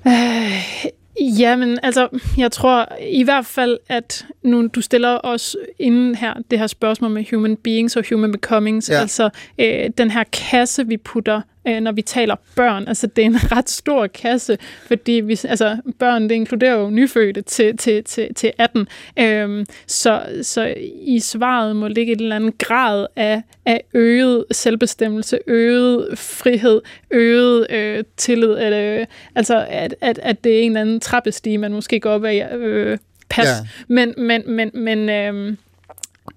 [0.06, 0.84] Øh,
[1.20, 6.58] Jamen, altså, jeg tror i hvert fald, at nu du stiller os inden her det
[6.58, 8.94] her spørgsmål med human beings og human becomings, ja.
[9.00, 12.88] altså øh, den her kasse, vi putter øh, når vi taler børn.
[12.88, 17.42] Altså, det er en ret stor kasse, fordi vi, altså, børn, det inkluderer jo nyfødte
[17.42, 18.88] til, til, til, til 18.
[19.18, 25.38] Øhm, så, så i svaret må ligge et eller andet grad af, af øget selvbestemmelse,
[25.46, 28.50] øget frihed, øget øh, tillid.
[28.50, 32.10] Eller, øh, altså, at, at, at det er en eller anden trappestige, man måske går
[32.10, 32.52] op ad.
[32.58, 32.98] Øh,
[33.28, 33.46] pas.
[33.46, 33.52] Ja.
[33.88, 35.56] Men, men, men, men øh,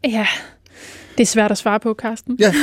[0.03, 0.27] ja...
[1.17, 2.37] Det er svært at svare på, Karsten.
[2.39, 2.53] Ja,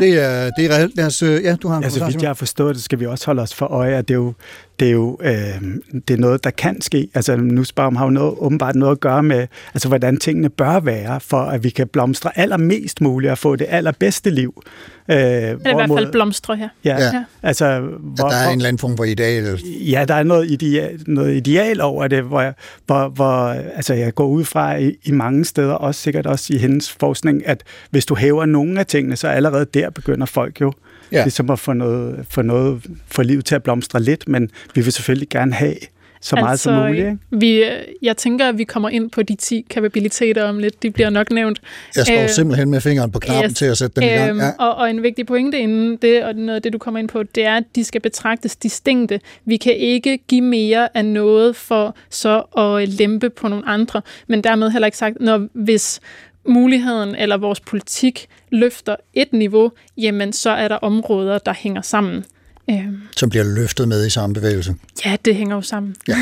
[0.00, 0.96] det er, det er reelt.
[0.96, 3.06] Lad os, øh, ja, du har en altså, hvis jeg har forstået det, skal vi
[3.06, 4.34] også holde os for øje, at det er jo,
[4.82, 5.62] det er jo øh,
[6.08, 7.08] det er noget, der kan ske.
[7.14, 11.20] Altså, Nussbaum har jo noget, åbenbart noget at gøre med, altså, hvordan tingene bør være,
[11.20, 14.62] for at vi kan blomstre allermest muligt og få det allerbedste liv.
[15.08, 16.68] Øh, eller i hvert fald blomstre her.
[16.84, 17.24] Ja, ja.
[17.42, 17.80] altså...
[18.00, 19.60] Hvor, der er en eller anden form for ideal.
[19.64, 22.54] Ja, der er noget ideal, noget ideal over det, hvor, jeg,
[22.86, 26.58] hvor, hvor altså, jeg går ud fra i, i mange steder, også sikkert også i
[26.58, 30.72] hendes forskning, at hvis du hæver nogle af tingene, så allerede der begynder folk jo
[31.12, 31.22] ja.
[31.22, 34.92] ligesom at få noget, få noget for livet til at blomstre lidt, men vi vil
[34.92, 35.74] selvfølgelig gerne have
[36.22, 37.06] så meget altså, som muligt.
[37.06, 37.18] Ikke?
[37.30, 37.64] Vi,
[38.02, 40.82] jeg tænker, at vi kommer ind på de 10 kapabiliteter om lidt.
[40.82, 41.60] De bliver nok nævnt.
[41.96, 44.16] Jeg står øh, simpelthen med fingeren på knappen yes, til at sætte dem øh, i
[44.16, 44.30] gang.
[44.30, 44.50] Øhm, ja.
[44.58, 47.22] Og, og en vigtig pointe inden det, og noget af det, du kommer ind på,
[47.22, 49.20] det er, at de skal betragtes distinkte.
[49.44, 54.44] Vi kan ikke give mere af noget for så at lempe på nogle andre, men
[54.44, 56.00] dermed heller ikke sagt, når hvis
[56.48, 62.24] muligheden eller vores politik løfter et niveau, jamen så er der områder, der hænger sammen.
[62.70, 63.02] Øhm.
[63.16, 64.74] Som bliver løftet med i samme bevægelse.
[65.04, 65.96] Ja, det hænger jo sammen.
[66.08, 66.16] Ja.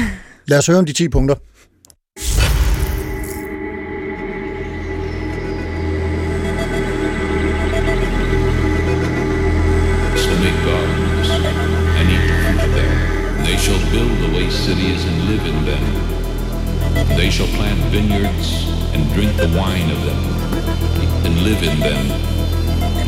[0.46, 1.35] Lad os høre om de 10 punkter.
[13.44, 16.19] They shall build the waste cities and live in them.
[16.94, 18.48] They shall plant vineyards
[18.94, 20.20] and drink the wine of them,
[21.24, 22.03] and live in them.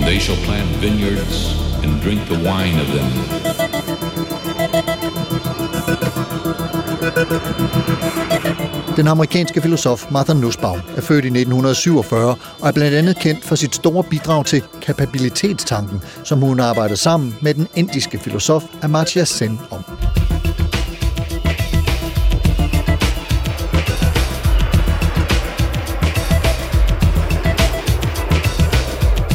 [0.07, 1.39] They shall plant vineyards
[1.83, 3.09] and drink the wine of them.
[8.97, 13.55] Den amerikanske filosof Martha Nussbaum er født i 1947 og er blandt andet kendt for
[13.55, 19.61] sit store bidrag til kapabilitetstanken, som hun arbejdede sammen med den indiske filosof Amartya Sen
[19.71, 19.85] om.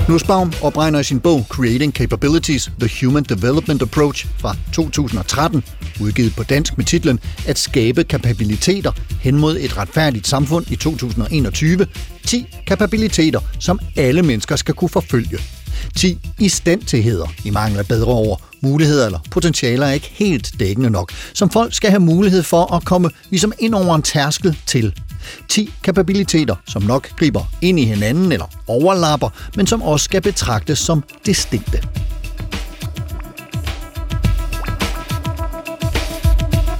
[0.10, 5.64] Nussbaum opregner i sin bog Creating Capabilities, The Human Development Approach fra 2013,
[6.02, 8.92] udgivet på dansk med titlen At skabe kapabiliteter
[9.22, 11.88] hen mod et retfærdigt samfund i 2021,
[12.26, 15.57] 10 kapabiliteter, som alle mennesker skal kunne forfølge.
[15.96, 21.12] 10 istandtigheder, i mangel af bedre ord, muligheder eller potentialer er ikke helt dækkende nok,
[21.34, 24.94] som folk skal have mulighed for at komme ligesom ind over en tærskel til
[25.50, 30.80] 10 kapabiliteter, som nok griber ind i hinanden eller overlapper, men som også skal betragtes
[30.80, 31.82] som distinkte.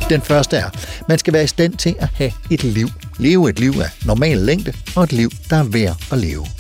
[0.10, 0.70] Den første er,
[1.10, 2.88] man skal være i stand til at have et liv.
[3.20, 6.57] Leve et liv af normal længde og et liv, der er værd at leve.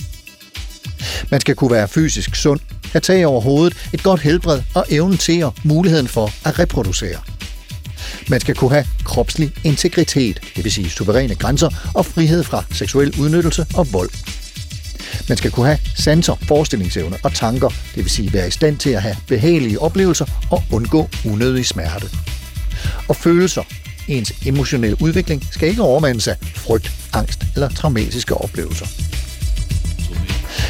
[1.32, 2.60] Man skal kunne være fysisk sund,
[2.92, 7.20] have tag over hovedet, et godt helbred og evnen til og muligheden for at reproducere.
[8.30, 13.20] Man skal kunne have kropslig integritet, det vil sige suveræne grænser og frihed fra seksuel
[13.20, 14.10] udnyttelse og vold.
[15.30, 18.90] Man skal kunne have sanser, forestillingsevne og tanker, det vil sige være i stand til
[18.90, 22.08] at have behagelige oplevelser og undgå unødig smerte.
[23.08, 23.64] Og følelser,
[24.08, 28.86] ens emotionelle udvikling, skal ikke overmandes af frygt, angst eller traumatiske oplevelser.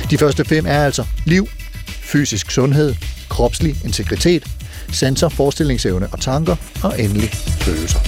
[0.09, 1.47] De første fem er altså liv,
[1.87, 2.95] fysisk sundhed,
[3.29, 4.43] kropslig integritet,
[4.91, 7.99] sanser, forestillingsevne og tanker, og endelig følelser.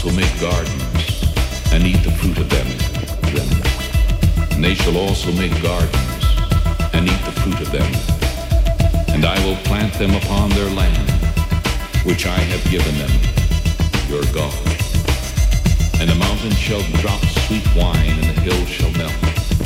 [0.00, 1.24] So make gardens
[1.72, 2.66] and eat the fruit of them.
[3.34, 3.50] them.
[4.52, 6.24] And they shall also make gardens
[6.94, 7.90] and eat the fruit of them.
[9.14, 11.08] And I will plant them upon their land,
[12.08, 13.14] which I have given them,
[14.10, 14.66] your God.
[16.00, 19.63] And the mountain shall drop sweet wine, and the hill shall melt.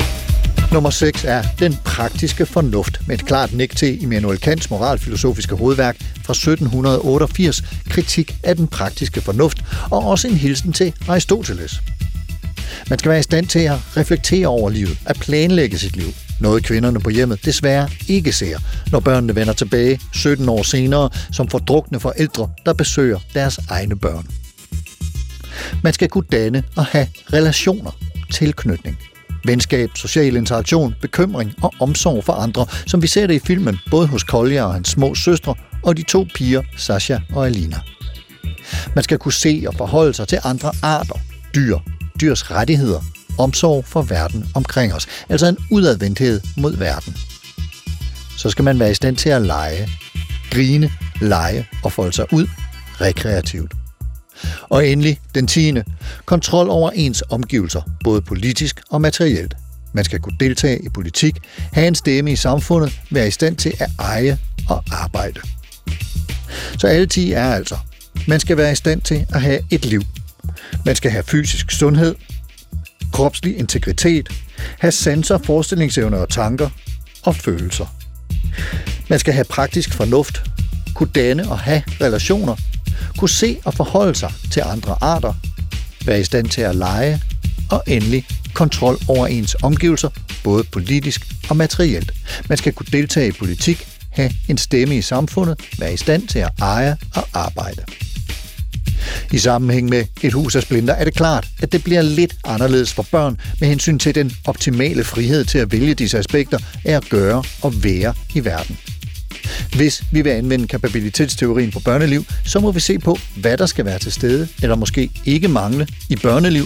[0.71, 5.97] Nummer 6 er den praktiske fornuft, med et klart nik til Immanuel Kants moralfilosofiske hovedværk
[6.23, 11.81] fra 1788, kritik af den praktiske fornuft, og også en hilsen til Aristoteles.
[12.89, 16.07] Man skal være i stand til at reflektere over livet, at planlægge sit liv.
[16.39, 18.59] Noget kvinderne på hjemmet desværre ikke ser,
[18.91, 24.27] når børnene vender tilbage 17 år senere som fordrukne forældre, der besøger deres egne børn.
[25.83, 27.91] Man skal kunne danne og have relationer,
[28.31, 28.97] tilknytning,
[29.45, 34.07] venskab, social interaktion, bekymring og omsorg for andre, som vi ser det i filmen, både
[34.07, 37.79] hos Kolja og hans små søstre, og de to piger, Sasha og Alina.
[38.95, 41.19] Man skal kunne se og forholde sig til andre arter,
[41.55, 41.77] dyr,
[42.21, 43.01] dyrs rettigheder,
[43.37, 47.15] omsorg for verden omkring os, altså en udadvendthed mod verden.
[48.37, 49.89] Så skal man være i stand til at lege,
[50.51, 52.47] grine, lege og folde sig ud
[53.01, 53.78] rekreativt.
[54.69, 55.83] Og endelig den tiende.
[56.25, 59.55] Kontrol over ens omgivelser, både politisk og materielt.
[59.93, 61.37] Man skal kunne deltage i politik,
[61.73, 64.37] have en stemme i samfundet, være i stand til at eje
[64.69, 65.41] og arbejde.
[66.77, 67.75] Så alle 10 er altså.
[68.27, 70.01] Man skal være i stand til at have et liv.
[70.85, 72.15] Man skal have fysisk sundhed,
[73.13, 74.29] kropslig integritet,
[74.79, 76.69] have sanser, forestillingsevner og tanker
[77.23, 77.85] og følelser.
[79.09, 80.43] Man skal have praktisk fornuft,
[80.95, 82.55] kunne danne og have relationer,
[83.19, 85.33] kunne se og forholde sig til andre arter,
[86.05, 87.21] være i stand til at lege
[87.71, 90.09] og endelig kontrol over ens omgivelser,
[90.43, 92.11] både politisk og materielt.
[92.49, 96.39] Man skal kunne deltage i politik, have en stemme i samfundet, være i stand til
[96.39, 97.83] at eje og arbejde.
[99.31, 102.93] I sammenhæng med et hus af splinter er det klart, at det bliver lidt anderledes
[102.93, 107.09] for børn med hensyn til den optimale frihed til at vælge disse aspekter af at
[107.09, 108.77] gøre og være i verden.
[109.75, 113.85] Hvis vi vil anvende kapabilitetsteorien på børneliv, så må vi se på, hvad der skal
[113.85, 116.65] være til stede, eller måske ikke mangle i børneliv,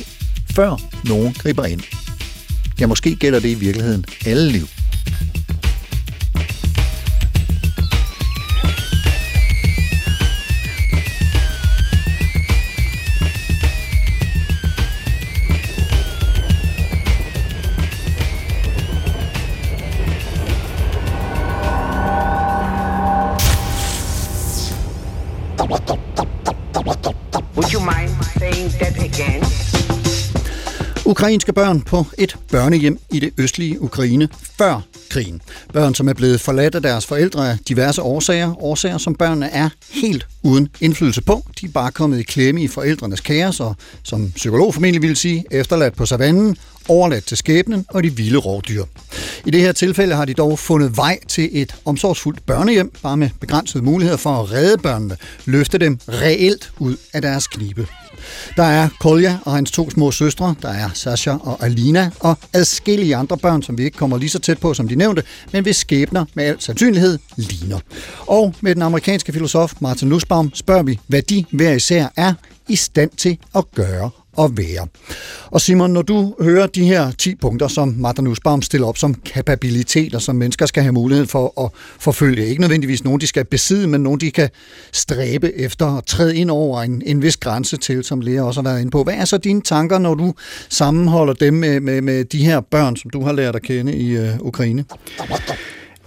[0.55, 1.81] før nogen griber ind.
[2.79, 4.67] Ja, måske gælder det i virkeligheden alle liv.
[31.13, 35.41] Ukrainske børn på et børnehjem i det østlige Ukraine før krigen.
[35.73, 38.63] Børn, som er blevet forladt af deres forældre af diverse årsager.
[38.63, 41.45] Årsager, som børnene er helt uden indflydelse på.
[41.61, 45.45] De er bare kommet i klemme i forældrenes kaos, og som psykolog formentlig ville sige,
[45.51, 48.83] efterladt på savannen, overladt til skæbnen og de vilde rovdyr.
[49.45, 53.29] I det her tilfælde har de dog fundet vej til et omsorgsfuldt børnehjem, bare med
[53.39, 57.87] begrænsede muligheder for at redde børnene, løfte dem reelt ud af deres knibe.
[58.57, 63.15] Der er Kolja og hans to små søstre, der er Sasha og Alina, og adskillige
[63.15, 65.75] andre børn, som vi ikke kommer lige så tæt på, som de nævnte, men hvis
[65.75, 67.79] skæbner med al sandsynlighed ligner.
[68.27, 72.33] Og med den amerikanske filosof Martin Nussbaum spørger vi, hvad de hver især er
[72.69, 74.87] i stand til at gøre og være.
[75.45, 79.13] Og Simon, når du hører de her 10 punkter, som Martin Nussbaum stiller op som
[79.13, 81.69] kapabiliteter, som mennesker skal have mulighed for at
[81.99, 84.49] forfølge, ikke nødvendigvis nogen, de skal besidde, men nogen, de kan
[84.91, 88.69] stræbe efter og træde ind over en, en vis grænse til, som Lea også har
[88.69, 89.03] været inde på.
[89.03, 90.33] Hvad er så dine tanker, når du
[90.69, 94.11] sammenholder dem med, med, med de her børn, som du har lært at kende i
[94.11, 94.85] øh, Ukraine?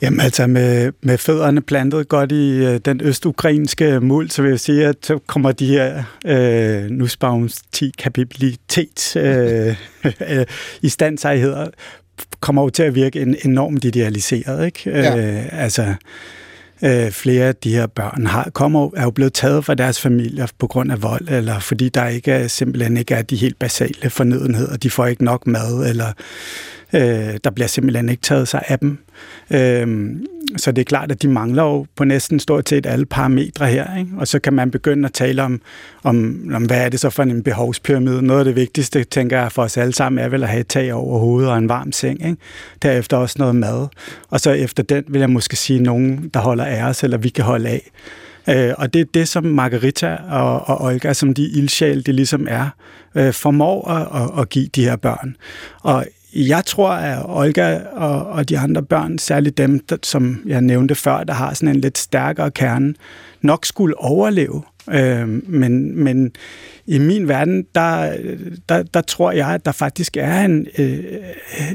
[0.02, 4.60] Jamen altså med, med fødderne plantet godt i øh, den østukrainske muld, så vil jeg
[4.60, 10.46] sige, at så kommer de her øh, Nussbaums 10 kapabilitet øh, øh,
[10.82, 11.66] i standsejheder
[12.40, 14.66] kommer jo til at virke en, enormt idealiseret.
[14.66, 14.90] Ikke?
[14.90, 15.16] Ja.
[15.18, 15.94] Øh, altså
[16.82, 20.46] øh, flere af de her børn har, kommer, er jo blevet taget fra deres familier
[20.58, 24.10] på grund af vold, eller fordi der ikke er, simpelthen ikke er de helt basale
[24.10, 24.76] fornødenheder.
[24.76, 26.12] De får ikke nok mad, eller
[26.92, 28.98] Øh, der bliver simpelthen ikke taget sig af dem.
[29.50, 30.16] Øh,
[30.56, 33.96] så det er klart, at de mangler jo på næsten stort set alle parametre her.
[33.98, 34.10] Ikke?
[34.18, 35.60] Og så kan man begynde at tale om,
[36.02, 38.22] om, om, hvad er det så for en behovspyramide.
[38.22, 40.68] Noget af det vigtigste, tænker jeg, for os alle sammen, er vel at have et
[40.68, 42.26] tag over hovedet og en varm seng.
[42.26, 42.36] Ikke?
[42.82, 43.88] Derefter også noget mad.
[44.30, 47.28] Og så efter den vil jeg måske sige nogen, der holder af os, eller vi
[47.28, 47.90] kan holde af.
[48.48, 52.46] Øh, og det er det, som Margarita og, og Olga, som de ildsjæl, det ligesom
[52.50, 52.68] er,
[53.14, 55.36] øh, formår at, at, at give de her børn.
[55.82, 56.06] Og
[56.36, 60.94] jeg tror, at Olga og, og de andre børn, særligt dem, der, som jeg nævnte
[60.94, 62.94] før, der har sådan en lidt stærkere kerne,
[63.40, 64.62] nok skulle overleve.
[64.90, 66.32] Øh, men, men
[66.86, 68.16] i min verden, der,
[68.68, 71.04] der, der tror jeg, at der faktisk er en, øh,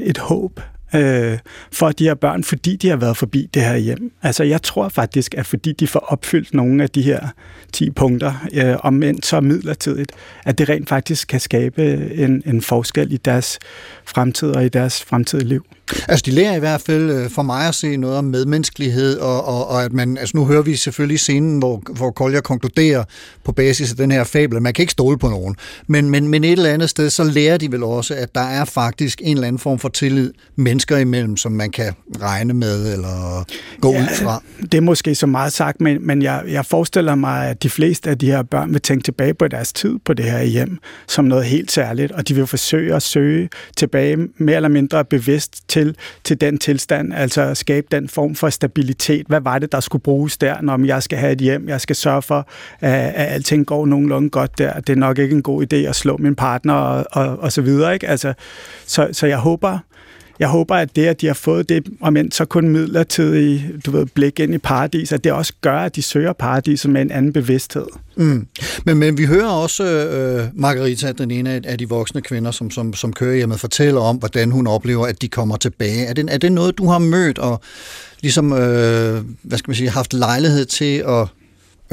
[0.02, 0.60] et håb
[0.94, 1.38] øh,
[1.72, 4.12] for de her børn, fordi de har været forbi det her hjem.
[4.22, 7.28] Altså jeg tror faktisk, at fordi de får opfyldt nogle af de her
[7.72, 10.12] 10 punkter, øh, om end så midlertidigt,
[10.44, 13.58] at det rent faktisk kan skabe en, en forskel i deres
[14.04, 15.64] fremtid og i deres fremtidige liv.
[16.08, 19.44] Altså, de lærer i hvert fald øh, for mig at se noget om medmenneskelighed, og,
[19.44, 23.04] og, og at man, altså nu hører vi selvfølgelig scenen, hvor, hvor Kolja konkluderer
[23.44, 26.44] på basis af den her fabel, man kan ikke stole på nogen, men, men, men
[26.44, 29.48] et eller andet sted, så lærer de vel også, at der er faktisk en eller
[29.48, 33.44] anden form for tillid mennesker imellem, som man kan regne med, eller
[33.80, 34.42] gå ja, ud fra.
[34.62, 38.10] Det er måske så meget sagt, men, men jeg, jeg forestiller mig, at de fleste
[38.10, 40.78] af de her børn vil tænke tilbage på deres tid på det her hjem,
[41.08, 45.68] som noget helt særligt, og de vil forsøge at søge tilbage mere eller mindre bevidst
[45.68, 49.26] til, til den tilstand, altså at skabe den form for stabilitet.
[49.26, 51.96] Hvad var det, der skulle bruges der, når jeg skal have et hjem, jeg skal
[51.96, 52.48] sørge for,
[52.80, 54.80] at, at alting går nogenlunde godt der.
[54.80, 57.62] Det er nok ikke en god idé at slå min partner og, og, og så
[57.62, 57.94] videre.
[57.94, 58.08] Ikke?
[58.08, 58.34] Altså,
[58.86, 59.78] så, så jeg håber,
[60.42, 63.90] jeg håber, at det, at de har fået det, om end så kun midlertidigt, du
[63.90, 67.10] ved, blik ind i paradis, at det også gør, at de søger paradiset med en
[67.10, 67.86] anden bevidsthed.
[68.16, 68.46] Mm.
[68.84, 72.94] Men, men vi hører også øh, Margarita, den ene af de voksne kvinder, som, som,
[72.94, 76.06] som kører hjemme, fortælle om, hvordan hun oplever, at de kommer tilbage.
[76.06, 77.60] Er det, er det noget, du har mødt og
[78.20, 81.28] ligesom, øh, hvad skal man sige, haft lejlighed til at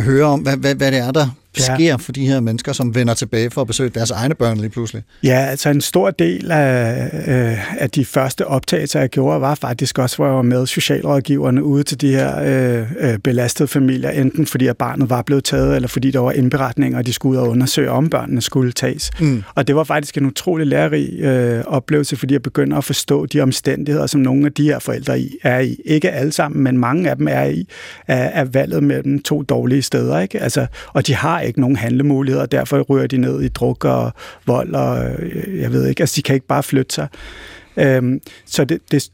[0.04, 1.28] høre om, hvad, hvad, hvad det er, der
[1.62, 1.96] sker ja.
[1.96, 5.04] for de her mennesker, som vender tilbage for at besøge deres egne børn lige pludselig?
[5.24, 10.00] Ja, altså en stor del af, øh, af de første optagelser, jeg gjorde, var faktisk
[10.00, 14.46] også, hvor jeg var med socialrådgiverne ude til de her øh, øh, belastede familier, enten
[14.46, 17.46] fordi at barnet var blevet taget, eller fordi der var indberetninger, og de skulle ud
[17.46, 19.12] og undersøge, om børnene skulle tages.
[19.20, 19.44] Mm.
[19.56, 23.42] Og det var faktisk en utrolig lærerig øh, oplevelse, fordi jeg begynder at forstå de
[23.42, 25.78] omstændigheder, som nogle af de her forældre i, er i.
[25.86, 27.68] Ikke alle sammen, men mange af dem er i,
[28.08, 30.20] er, er valget mellem to dårlige steder.
[30.20, 30.40] Ikke?
[30.40, 34.12] Altså, og de har ikke nogen handlemuligheder, og derfor ryger de ned i druk og
[34.46, 37.08] vold, og øh, jeg ved ikke, altså de kan ikke bare flytte sig.
[37.78, 39.10] Øhm, så det, det,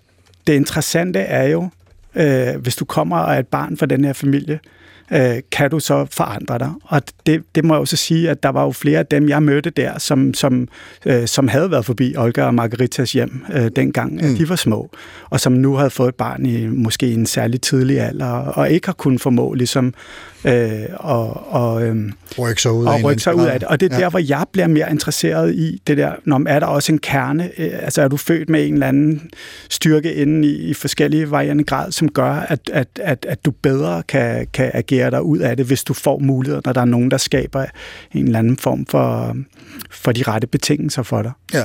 [0.47, 1.69] det interessante er jo,
[2.15, 4.59] øh, hvis du kommer og er et barn fra den her familie,
[5.13, 6.71] øh, kan du så forandre dig.
[6.83, 9.43] Og det, det må jeg også sige, at der var jo flere af dem, jeg
[9.43, 10.67] mødte der, som, som,
[11.05, 14.35] øh, som havde været forbi Olga og Margaritas hjem øh, dengang, mm.
[14.35, 14.89] de var små,
[15.29, 18.87] og som nu havde fået et barn i måske en særlig tidlig alder, og ikke
[18.87, 19.93] har kunnet formå ligesom
[20.45, 23.67] øh, og, og, øh, rykke sig ud, og rykke sig ud af det.
[23.69, 24.03] Og det er ja.
[24.03, 27.51] der, hvor jeg bliver mere interesseret i det der, når er der også en kerne,
[27.57, 29.31] øh, altså er du født med en eller anden
[29.69, 34.03] styrke inde i, i forskellige varierende grad, som gør, at, at, at, at du bedre
[34.03, 37.11] kan, kan agere dig ud af det, hvis du får muligheder, når der er nogen,
[37.11, 37.65] der skaber
[38.13, 39.37] en eller anden form for,
[39.91, 41.31] for de rette betingelser for dig.
[41.53, 41.63] Ja.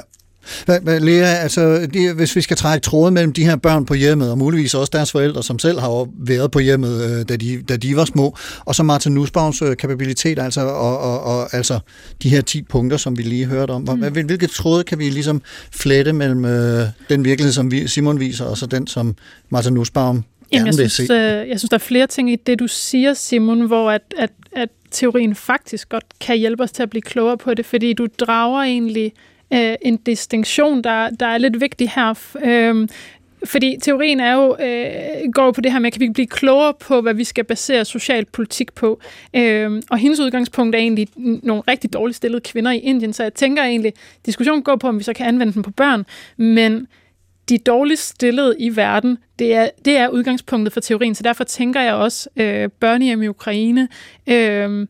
[0.86, 4.38] Lea, altså, de, hvis vi skal trække tråde mellem de her børn på hjemmet, og
[4.38, 7.97] muligvis også deres forældre, som selv har været på hjemmet, øh, da, de, da de
[7.97, 11.78] var små, og så Martin Nussbaums øh, kapabilitet, altså, og, og, og, altså
[12.22, 13.80] de her 10 punkter, som vi lige hørte om.
[13.80, 14.12] Mm.
[14.12, 18.59] Hvilke tråde kan vi ligesom flette mellem øh, den virkelighed, som vi, Simon viser, og
[18.59, 19.16] så den, som
[19.51, 22.66] Martin Nussbaum Jamen, jeg, synes, øh, jeg synes, der er flere ting i det, du
[22.66, 27.03] siger, Simon, hvor at, at, at teorien faktisk godt kan hjælpe os til at blive
[27.03, 29.12] klogere på det, fordi du drager egentlig
[29.53, 32.14] øh, en distinktion, der, der er lidt vigtig her.
[32.44, 32.88] Øh,
[33.44, 36.74] fordi teorien er jo, øh, går jo på det her med, kan vi blive klogere
[36.80, 39.01] på, hvad vi skal basere social politik på.
[39.34, 43.34] Øh, og hendes udgangspunkt er egentlig nogle rigtig dårligt stillede kvinder i Indien, så jeg
[43.34, 43.92] tænker egentlig,
[44.26, 46.86] diskussionen går på, om vi så kan anvende den på børn, men
[47.48, 51.80] de dårligst stillede i verden, det er, det er udgangspunktet for teorien, så derfor tænker
[51.80, 53.88] jeg også øh, børnehjem i Ukraine,
[54.26, 54.86] øh,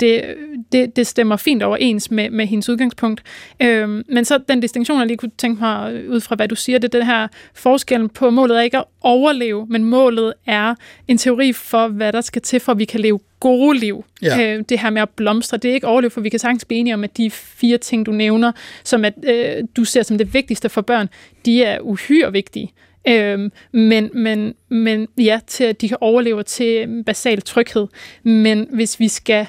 [0.00, 0.24] det,
[0.72, 3.22] det, det stemmer fint overens med, med hendes udgangspunkt.
[3.62, 6.78] Øhm, men så den distinktion, jeg lige kunne tænke mig ud fra, hvad du siger,
[6.78, 10.74] det er den her forskellen på, målet er ikke at overleve, men målet er
[11.08, 14.04] en teori for, hvad der skal til, for at vi kan leve gode liv.
[14.22, 14.56] Ja.
[14.56, 16.78] Øh, det her med at blomstre, det er ikke overleve, for vi kan sagtens blive
[16.78, 18.52] enige om, at de fire ting, du nævner,
[18.84, 21.08] som at, øh, du ser som det vigtigste for børn,
[21.46, 22.72] de er uhyre vigtige.
[23.08, 27.86] Øhm, men, men, men ja, til at de kan overleve til basal tryghed.
[28.22, 29.46] Men hvis vi skal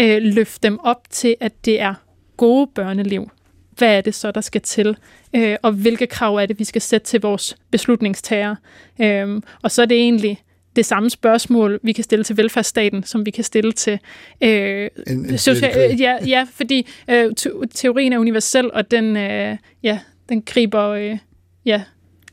[0.00, 1.94] øh, løfte dem op til, at det er
[2.36, 3.30] gode børneliv,
[3.78, 4.96] hvad er det så, der skal til,
[5.36, 8.54] øh, og hvilke krav er det, vi skal sætte til vores beslutningstager.
[9.00, 10.42] Øh, og så er det egentlig
[10.76, 13.98] det samme spørgsmål, vi kan stille til velfærdsstaten, som vi kan stille til
[14.40, 19.56] øh, En- en social, ja, ja, fordi øh, te- teorien er universel, og den, øh,
[19.82, 21.18] ja, den griber øh,
[21.64, 21.82] ja,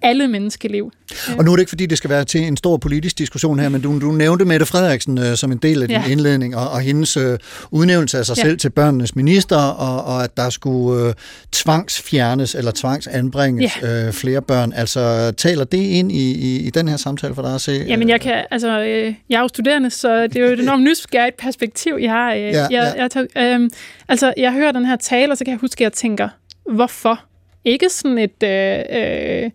[0.04, 0.92] alle menneskeliv.
[1.38, 3.70] Og nu er det ikke, fordi det skal være til en stor politisk diskussion her,
[3.70, 6.12] men du, du nævnte Mette Frederiksen øh, som en del af din Ja.
[6.12, 7.38] indledning, og, og hendes øh,
[7.72, 8.42] udnævnelse af sig Ja.
[8.44, 11.14] selv til børnenes minister, og, og at der skulle øh,
[11.52, 14.74] tvangsfjernes eller tvangsanbringes øh, flere børn.
[14.76, 17.86] Altså, taler det ind i, i, i den her samtale for dig at se?
[17.88, 20.84] Jamen, jeg kan, altså, øh, jeg er jo studerende, så det er jo et enormt
[20.84, 22.34] nysgerrigt perspektiv, jeg har.
[22.34, 23.02] Øh, Ja, jeg, ja.
[23.02, 23.26] Jeg, tager,
[23.60, 23.70] øh,
[24.10, 26.30] altså, jeg hører den her tale, og så kan jeg huske, at jeg tænker,
[26.72, 27.20] hvorfor?
[27.66, 29.50] Ikke sådan et øh, øh,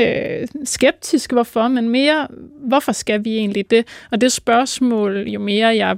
[0.00, 2.26] øh, skeptisk hvorfor, men mere,
[2.60, 3.86] hvorfor skal vi egentlig det?
[4.10, 5.96] Og det spørgsmål, jo mere jeg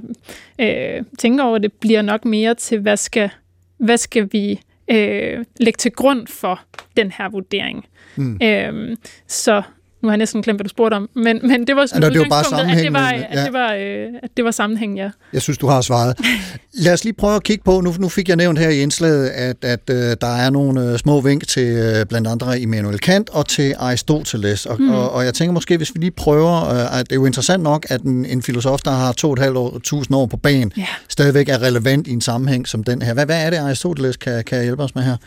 [0.59, 3.29] øh, tænker over det, bliver nok mere til, hvad skal,
[3.77, 6.59] hvad skal vi øh, lægge til grund for
[6.97, 7.85] den her vurdering?
[8.15, 8.39] Mm.
[8.43, 8.95] Øhm,
[9.27, 9.61] så
[10.01, 12.09] nu har jeg næsten glemt, hvad du spurgte om, men, men det var sådan Ja,
[12.09, 13.45] det var bare at det var, sammenhængen, at ja.
[13.45, 15.09] det var, øh, at det var sammenhæng, ja.
[15.33, 16.17] Jeg synes, du har svaret.
[16.73, 19.29] Lad os lige prøve at kigge på, nu, nu fik jeg nævnt her i indslaget,
[19.29, 23.29] at, at øh, der er nogle øh, små vink til øh, blandt andre Immanuel Kant
[23.29, 24.65] og til Aristoteles.
[24.65, 24.89] Og, Mm.
[24.89, 27.63] og, og jeg tænker måske, hvis vi lige prøver, øh, at det er jo interessant
[27.63, 30.37] nok, at en, en filosof, der har to og et halvt år, tusind år på
[30.37, 30.85] banen, Ja.
[31.09, 33.13] stadigvæk er relevant i en sammenhæng som den her.
[33.13, 35.17] Hvad, hvad er det, Aristoteles kan, kan hjælpe os med her?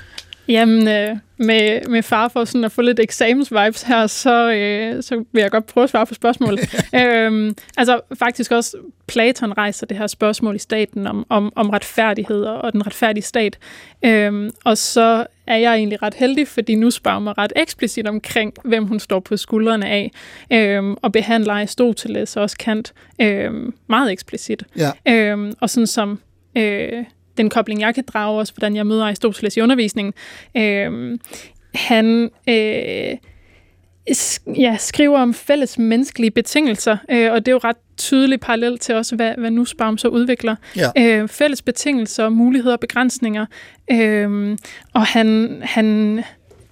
[0.49, 5.24] Jamen, øh, med, med far for sådan at få lidt eksamensvibes her, så, øh, så
[5.32, 6.61] vil jeg godt prøve at svare på spørgsmålet.
[6.95, 8.76] øhm, altså faktisk også,
[9.07, 13.59] Platon rejser det her spørgsmål i staten om, om, om retfærdighed og, den retfærdige stat.
[14.05, 18.53] Øhm, og så er jeg egentlig ret heldig, fordi nu spørger mig ret eksplicit omkring,
[18.64, 20.11] hvem hun står på skuldrene af,
[20.53, 24.62] øhm, og behandler Aristoteles og også Kant øhm, meget eksplicit.
[24.76, 24.90] Ja.
[25.09, 26.20] Øhm, og sådan som
[26.57, 27.05] øh,
[27.37, 30.14] den kobling, jeg kan drage også, hvordan jeg møder Aristoteles i undervisningen,
[30.57, 31.18] øh,
[31.74, 33.16] han øh,
[34.59, 38.95] ja, skriver om fælles menneskelige betingelser, øh, og det er jo ret tydeligt parallelt til
[38.95, 40.57] også, hvad, hvad Nussbaum så udvikler.
[40.76, 40.91] Ja.
[40.99, 43.47] Øh, fælles betingelser, muligheder og begrænsninger.
[43.91, 44.59] Øh,
[44.93, 46.22] og han, han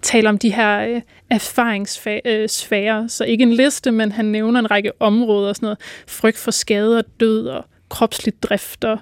[0.03, 1.01] taler om de her øh,
[1.31, 6.51] erfaringssfærer, så ikke en liste, men han nævner en række områder, sådan noget frygt for
[6.51, 8.99] skade og død og kropslig drift og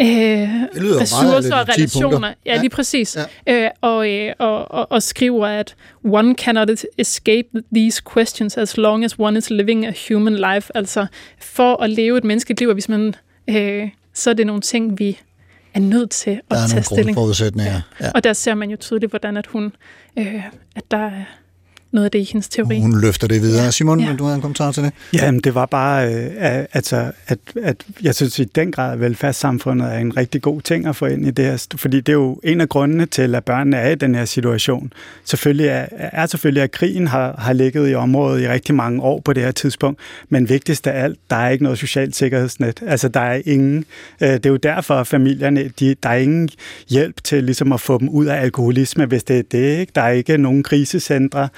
[0.00, 0.06] øh,
[1.00, 2.10] ressourcer og de 10 relationer.
[2.10, 2.28] punkter.
[2.46, 2.60] Ja, Ja.
[2.60, 3.16] lige præcis.
[3.46, 3.64] Ja.
[3.64, 5.74] Øh, og, øh, og, og, og skriver, at
[6.04, 6.68] one cannot
[6.98, 10.76] escape these questions as long as one is living a human life.
[10.76, 11.06] Altså,
[11.40, 13.14] for at leve et menneskeligt liv, hvis man,
[13.50, 15.18] øh, så er det nogle ting, vi
[15.74, 17.06] er nødt til at Der er tage nogle stilling.
[17.16, 17.80] grundforudsætninger.
[18.00, 18.10] Ja.
[18.14, 19.72] Og der ser man jo tydeligt, hvordan at hun,
[20.18, 20.42] øh,
[20.76, 21.24] at der er
[21.94, 22.80] noget af det i hendes teori.
[22.80, 23.72] Hun løfter det videre.
[23.72, 24.14] Simon, Ja.
[24.18, 24.92] du har en kommentar til det?
[25.14, 29.00] Jamen, det var bare, øh, at- altså, at, at jeg synes i den grad, at
[29.00, 32.12] velfærdssamfundet er en rigtig god ting at få ind i det her, fordi det er
[32.16, 34.92] jo en af grundene til, at børnene er i den her situation.
[35.24, 39.20] Selvfølgelig er, er selvfølgelig, at krigen har, har ligget i området i rigtig mange år
[39.24, 42.80] på det her tidspunkt, men vigtigst af alt, der er ikke noget socialt sikkerhedsnet.
[42.86, 43.84] Altså, der er ingen,
[44.20, 46.48] øh, det er jo derfor, at familierne, de, der er ingen
[46.90, 49.92] hjælp til ligesom at få dem ud af alkoholisme, hvis det er det, ikke?
[49.94, 51.48] Der er ikke nogen krisecentre,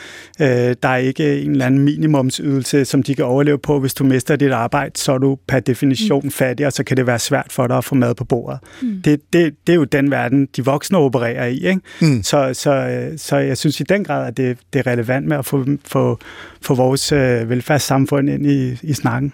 [0.41, 3.81] øh, der er ikke en eller anden minimumsydelse, som de kan overleve på.
[3.81, 6.31] Hvis du mister dit arbejde, så er du per definition mm.
[6.31, 8.59] fattig, og så kan det være svært for dig at få mad på bordet.
[8.83, 9.03] Mm.
[9.05, 11.67] Det, det, det er jo den verden, de voksne opererer i.
[11.67, 11.81] Ikke?
[12.01, 12.23] Mm.
[12.23, 15.47] Så, så, så jeg synes i den grad, at det, det er relevant med at
[15.47, 16.19] få, få,
[16.63, 19.33] få vores øh, velfærdssamfund ind i, i snakken.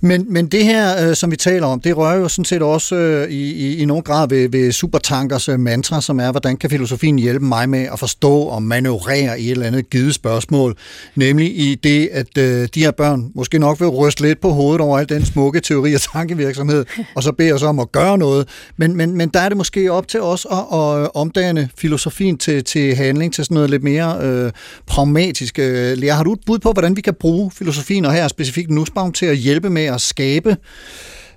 [0.00, 2.94] Men, men det her, øh, som vi taler om, det rører jo sådan set også
[2.94, 6.70] øh, i, i, i nogen grad ved, ved Supertankers øh, mantra, som er, hvordan kan
[6.70, 10.76] filosofien hjælpe mig med at forstå og manøvrere i et eller andet givet spørgsmål.
[11.14, 14.80] Nemlig i det, at øh, de her børn måske nok vil ryste lidt på hovedet
[14.80, 16.84] over al den smukke teori og tankevirksomhed,
[17.14, 18.48] og så beder os om at gøre noget.
[18.76, 22.38] Men, men, men der er det måske op til os at, at øh, omdanne filosofien
[22.38, 24.52] til, til handling, til sådan noget lidt mere øh,
[24.86, 25.58] pragmatisk.
[25.58, 28.70] Øh, Lea, har du et bud på, hvordan vi kan bruge filosofien, og her specifikt
[28.70, 30.56] Nussbaum, til at hjælpe med at skabe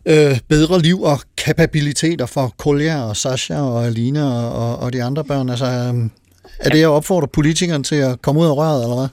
[0.05, 5.03] øh, bedre liv og kapabiliteter for Kolja og Sasha og Alina og, og, og de
[5.03, 5.49] andre børn?
[5.49, 6.09] Altså, øh,
[6.59, 9.07] er det at opfordre politikerne til at komme ud af røret, eller hvad?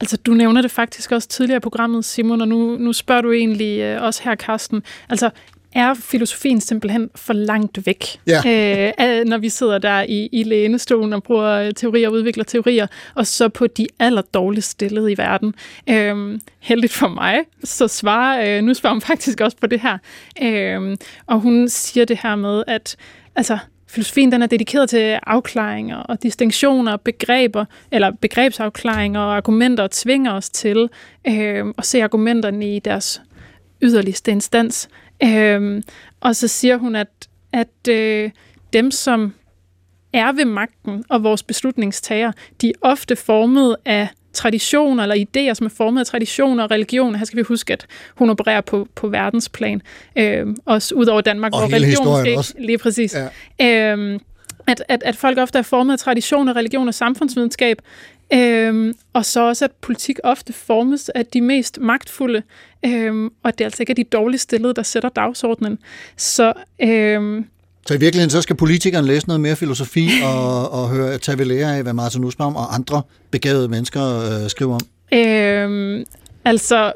[0.00, 3.32] Altså, du nævner det faktisk også tidligere i programmet, Simon, og nu, nu spørger du
[3.32, 4.82] egentlig øh, også her, Karsten.
[5.08, 5.30] Altså,
[5.74, 8.92] er filosofien simpelthen for langt væk, Ja.
[9.00, 13.26] øh, når vi sidder der i, i lænestolen og bruger teorier og udvikler teorier, og
[13.26, 15.54] så på de allerdårligst stillede i verden.
[15.88, 19.98] Øh, heldigt for mig, så svarer øh, nu svarer hun faktisk også på det her.
[20.42, 20.96] Øh,
[21.26, 22.96] og hun siger det her med, at
[23.36, 23.58] altså,
[23.88, 30.50] filosofien den er dedikeret til afklaringer og distinktioner, begreber, eller begrebsafklaringer og argumenter tvinger os
[30.50, 30.88] til
[31.28, 33.22] øh, at se argumenterne i deres
[33.82, 34.88] yderligste instans.
[35.24, 35.82] Øh,
[36.20, 37.08] og så siger hun, at,
[37.52, 38.30] at øh,
[38.72, 39.34] dem, som
[40.12, 45.66] er ved magten og vores beslutningstager, de er ofte formet af traditioner eller idéer, som
[45.66, 47.18] er formet af traditioner og religioner.
[47.18, 49.82] Her skal vi huske, at hun opererer på, på verdensplan,
[50.16, 52.54] øh, også ud over Danmark, Og hvor religion ikke, også.
[52.58, 53.16] lige præcis.
[53.60, 53.96] Ja.
[53.96, 54.20] Øh,
[54.66, 57.82] at, at, at folk ofte er formet af traditioner, religion og samfundsvidenskab,
[58.34, 62.42] Øhm, og så også, at politik ofte formes af de mest magtfulde,
[62.86, 65.78] øhm, og det altså ikke er de dårligt stillede, der sætter dagsordenen.
[66.16, 66.52] Så
[66.82, 67.44] øhm,
[67.86, 71.44] Så i virkeligheden, så skal politikerne læse noget mere filosofi og, og høre, tage ved
[71.44, 75.18] lære af, hvad Martin Nussbaum og andre begavede mennesker øh, skriver om.
[75.18, 76.04] Øhm,
[76.44, 76.92] altså,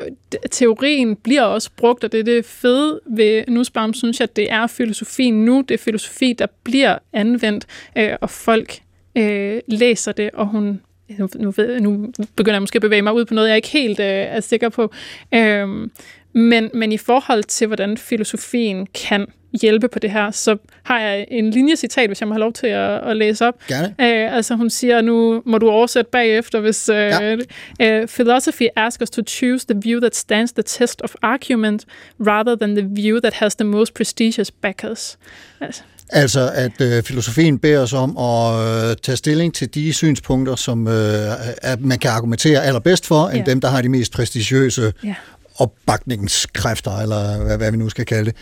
[0.51, 4.53] teorien bliver også brugt, og det er det fede ved Nussbaum, synes jeg, at det
[4.53, 5.65] er filosofien nu.
[5.69, 7.67] Det er filosofi, der bliver anvendt,
[7.99, 8.79] øh, og folk
[9.17, 13.15] øh, læser det, og hun nu, nu, ved, nu begynder jeg måske at bevæge mig
[13.15, 14.93] ud på noget, jeg ikke helt øh, er sikker på.
[15.35, 15.91] Øhm,
[16.33, 19.27] men, men i forhold til, hvordan filosofien kan
[19.61, 22.67] hjælpe på det her, så har jeg en linjecitat, hvis jeg må have lov til
[22.67, 23.55] at, at læse op.
[23.69, 23.89] Gerne.
[23.89, 27.37] Øh, altså hun siger, nu må du oversætte bagefter, hvis øh, ja.
[27.83, 31.85] øh, philosophy asks us to choose the view that stands the test of argument,
[32.21, 35.19] rather than the view that has the most prestigious backers.
[35.61, 40.57] Altså, Altså, at øh, filosofien beder os om at øh, tage stilling til de synspunkter,
[40.57, 41.33] som øh,
[41.63, 43.51] at man kan argumentere allerbedst for, end Ja.
[43.51, 45.15] dem, der har de mest prestigiøse Ja.
[45.57, 48.35] opbakningskræfter, eller hvad, hvad vi nu skal kalde det.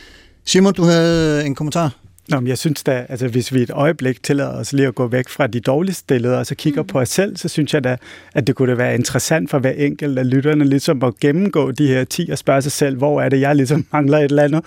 [0.46, 1.90] Simon, du havde en kommentar?
[2.28, 5.06] Nå, men jeg synes da, altså hvis vi et øjeblik tillader os lige at gå
[5.06, 6.86] væk fra de dårligt stillede, og så kigger mm.
[6.88, 7.96] på os selv, så synes jeg da,
[8.34, 11.86] at det kunne da være interessant for hver enkelt af lytterne, ligesom at gennemgå de
[11.86, 14.64] her 10 og spørge sig selv, hvor er det, jeg ligesom mangler et eller andet,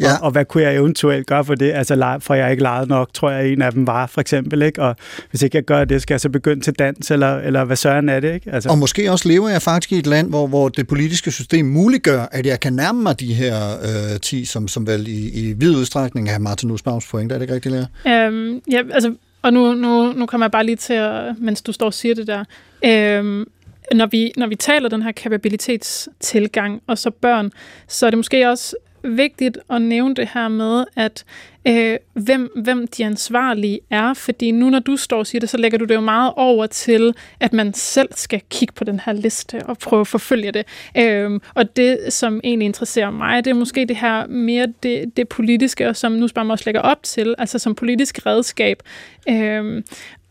[0.00, 0.12] Ja.
[0.12, 1.72] og, og hvad kunne jeg eventuelt gøre for det?
[1.72, 4.82] Altså, for jeg ikke lejet nok, tror jeg, en af dem var, for eksempel, ikke?
[4.82, 4.96] Og
[5.30, 8.08] hvis ikke jeg gør det, skal jeg så begynde til dans, eller, eller hvad søren
[8.08, 8.52] er det, ikke?
[8.52, 11.66] Altså, Og måske også lever jeg faktisk i et land, hvor, hvor det politiske system
[11.66, 15.52] muliggør, at jeg kan nærme mig de her øh, 10, som, som vel i, i
[15.52, 17.34] vid udstrækning er Martin Nussbaums pointe.
[17.34, 17.74] Er det ikke rigtigt,
[18.04, 18.26] Lea?
[18.26, 21.72] Øhm, ja, altså, og nu, nu, nu kommer jeg bare lige til at, mens du
[21.72, 22.44] står og siger det der,
[22.84, 23.50] øhm,
[23.94, 27.52] når vi, når vi taler den her kapabilitetstilgang, og så børn,
[27.88, 31.24] så er det måske også vigtigt at nævne det her med, at
[31.68, 35.56] øh, hvem, hvem de ansvarlige er, fordi nu når du står og siger det, så
[35.56, 39.12] lægger du det jo meget over til, at man selv skal kigge på den her
[39.12, 40.66] liste og prøve at forfølge det.
[40.96, 45.28] Øh, og det, som egentlig interesserer mig, det er måske det her mere det, det
[45.28, 48.82] politiske, og som nu spørger også lægger op til, altså som politisk redskab.
[49.28, 49.82] Øh,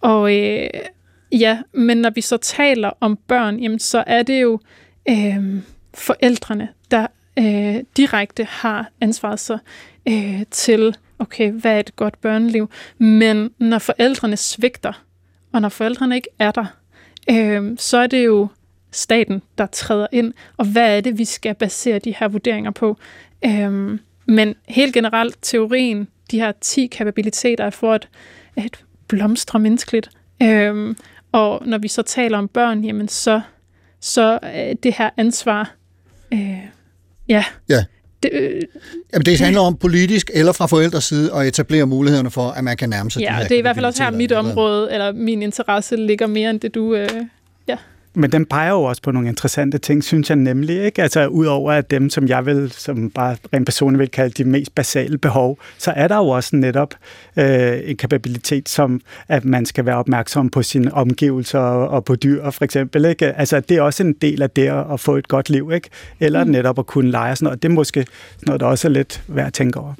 [0.01, 0.69] og øh,
[1.31, 4.59] ja, men når vi så taler om børn, jamen så er det jo
[5.09, 5.61] øh,
[5.93, 7.07] forældrene, der
[7.39, 9.57] øh, direkte har ansvaret så
[10.07, 12.69] øh, til, okay, hvad er et godt børneliv?
[12.97, 15.03] Men når forældrene svigter,
[15.53, 16.65] og når forældrene ikke er der,
[17.29, 18.47] øh, så er det jo
[18.91, 22.97] staten, der træder ind, og hvad er det, vi skal basere de her vurderinger på?
[23.45, 28.07] Øh, men helt generelt, teorien, de her 10 kapabiliteter er for at,
[28.55, 30.09] at blomstre menneskeligt.
[30.41, 30.95] Øh,
[31.31, 33.41] og når vi så taler om børn, jamen så,
[33.99, 35.75] så øh, det her ansvar,
[36.33, 36.65] øh,
[37.29, 37.83] ja, Ja.
[38.23, 38.61] det, øh,
[39.13, 42.77] Jamen, det handler om politisk eller fra forældres side at etablere mulighederne for, at man
[42.77, 44.93] kan nærme sig de ja, her det er i hvert fald også her mit område,
[44.93, 47.09] eller min interesse ligger mere end det du, øh,
[47.67, 47.77] ja.
[48.19, 50.83] Men den peger jo også på nogle interessante ting, synes jeg nemlig.
[50.83, 51.01] Ikke?
[51.01, 54.75] Altså, udover at dem, som jeg vil, som bare rent personligt vil kalde de mest
[54.75, 56.93] basale behov, så er der jo også netop
[57.37, 62.49] øh, en kapabilitet, som at man skal være opmærksom på sine omgivelser og, på dyr,
[62.49, 63.05] for eksempel.
[63.05, 63.25] Ikke?
[63.25, 65.89] Altså, det er også en del af det at, at få et godt liv, ikke?
[66.19, 66.51] Eller mm.
[66.51, 67.63] netop at kunne lege og sådan noget.
[67.63, 68.05] Det er måske
[68.45, 69.93] noget, der også er lidt værd at tænke over.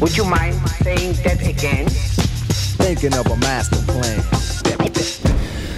[0.00, 1.86] Would you mind saying that again?
[2.80, 4.20] Thinking of a master plan.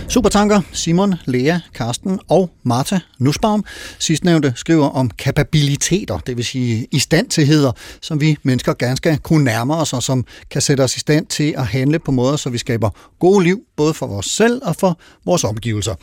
[0.09, 3.65] Supertanker, Simon, Lea, Karsten og Martha Nussbaum.
[3.99, 9.77] Sidstnævnte skriver om kapabiliteter, det vil sige istandtigheder, som vi mennesker gerne skal kunne nærme
[9.77, 12.59] os, og som kan sætte os i stand til at handle på måder, så vi
[12.59, 12.91] skaber
[13.21, 15.95] gode liv, både for vores selv og for vores omgivelser.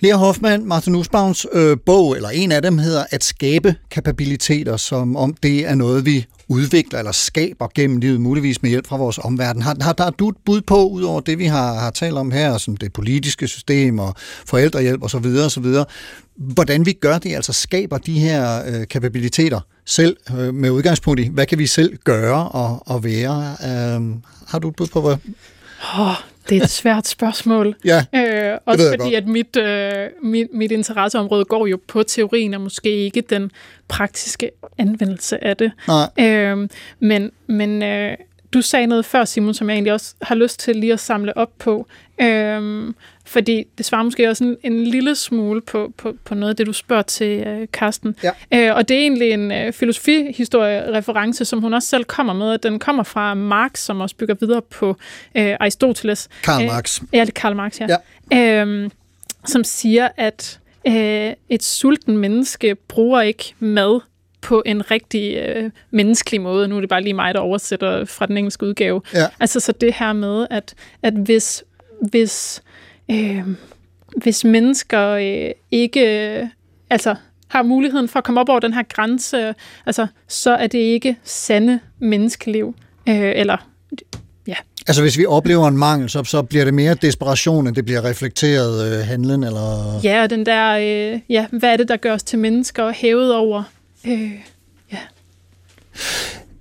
[0.00, 5.16] Lea Hoffmann, Martin Nussbaums øh, bog, eller en af dem, hedder At skabe kapabiliteter, som
[5.16, 9.18] om det er noget, vi udvikler eller skaber gennem livet, muligvis med hjælp fra vores
[9.18, 9.62] omverden.
[9.62, 12.30] Har, har, har du et bud på, ud over det, vi har, har talt om
[12.30, 14.14] her, som det politiske system og
[14.46, 15.66] forældrehjælp osv., osv.,
[16.36, 21.28] hvordan vi gør det, altså skaber de her øh, kapabiliteter selv øh, med udgangspunkt i,
[21.32, 23.56] hvad kan vi selv gøre og, og være?
[23.64, 24.14] Øh,
[24.46, 25.16] har du et bud på, hvad,
[25.98, 26.14] Oh,
[26.48, 27.74] det er et svært spørgsmål.
[27.84, 29.24] Ja, øh, også jeg fordi, godt.
[29.24, 33.50] at mit, øh, mit, mit interesseområde går jo på teorien, og måske ikke den
[33.88, 35.72] praktiske anvendelse af det.
[35.88, 36.26] Nej.
[36.26, 36.68] Øh,
[37.00, 38.16] men men øh,
[38.52, 41.36] du sagde noget før, Simon, som jeg egentlig også har lyst til lige at samle
[41.36, 41.86] op på.
[42.20, 42.92] Øh,
[43.26, 46.66] fordi det svarer måske også en, en lille smule på, på, på noget af det,
[46.66, 48.16] du spørger til, øh, Karsten.
[48.22, 48.30] Ja.
[48.54, 52.46] Øh, og det er egentlig en øh, filosofihistorie-reference, som hun også selv kommer med.
[52.46, 54.96] og Den kommer fra Marx, som også bygger videre på
[55.34, 56.28] øh, Aristoteles.
[56.42, 57.00] Karl Øh, Marx.
[57.12, 57.86] Ja, det er Karl Marx, ja.
[58.32, 58.60] ja.
[58.60, 58.90] Øhm,
[59.46, 64.00] som siger, at øh, et sulten menneske bruger ikke mad
[64.40, 66.68] på en rigtig øh, menneskelig måde.
[66.68, 69.02] Nu er det bare lige mig, der oversætter fra den engelske udgave.
[69.14, 69.26] Ja.
[69.40, 71.64] Altså så det her med, at, at hvis,
[72.10, 72.62] hvis,
[73.10, 73.46] øh,
[74.16, 76.46] hvis mennesker øh, ikke øh,
[76.90, 77.14] altså,
[77.48, 79.54] har muligheden for at komme op over den her grænse,
[79.86, 82.74] altså, så er det ikke sande menneskeliv.
[83.08, 83.68] Øh, eller
[84.46, 84.54] ja,
[84.88, 88.04] Altså hvis vi oplever en mangel, så, så bliver det mere desperation, end det bliver
[88.04, 90.00] reflekteret øh, handlen, eller...
[90.04, 93.34] Ja, og den der, øh, ja, hvad er det, der gør os til mennesker hævet
[93.34, 93.62] over?
[94.06, 94.32] Øh,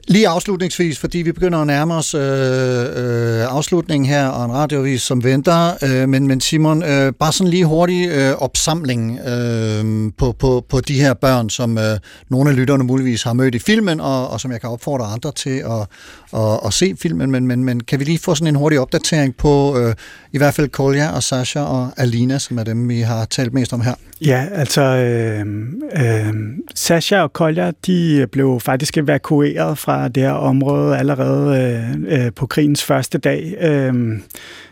[0.07, 5.01] Lige afslutningsvis, fordi vi begynder at nærme os øh, øh, afslutningen her, og en radiovis,
[5.01, 5.73] som venter.
[5.83, 10.81] Øh, men, men Simon, øh, bare sådan lige hurtig øh, opsamling øh, på, på, på
[10.81, 11.99] de her børn, som øh,
[12.29, 15.31] nogle af lytterne muligvis har mødt i filmen, og, og som jeg kan opfordre andre
[15.31, 15.87] til at,
[16.41, 17.31] at, at se filmen.
[17.31, 19.93] Men, men, men kan vi lige få sådan en hurtig opdatering på øh,
[20.35, 23.73] i hvert fald Kolja og Sasha og Alina, som er dem, vi har talt mest
[23.73, 23.93] om her?
[24.21, 25.45] Ja, altså øh,
[25.95, 26.33] øh,
[26.75, 31.57] Sasha og Kolja, de blev faktisk evakueret fra det her område allerede
[32.09, 33.55] øh, øh, på krigens første dag.
[33.61, 33.93] Øh,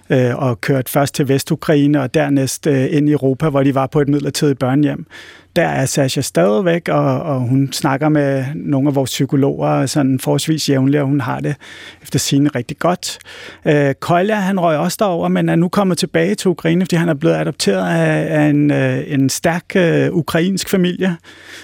[0.09, 3.87] øh, og kørt først til Vestukraine og dernæst øh, ind i Europa, hvor de var
[3.87, 5.05] på et midlertidigt børnehjem.
[5.55, 10.69] Der er Sasha stadigvæk, og, og hun snakker med nogle af vores psykologer sådan forholdsvis
[10.69, 11.55] jævnligt, og hun har det
[12.01, 13.17] efter sine rigtig godt.
[13.65, 17.09] Øh, Kolja, han røg også derover, men er nu kommet tilbage til Ukraine, fordi han
[17.09, 21.17] er blevet adopteret af, af en, øh, en stærk øh, ukrainsk familie,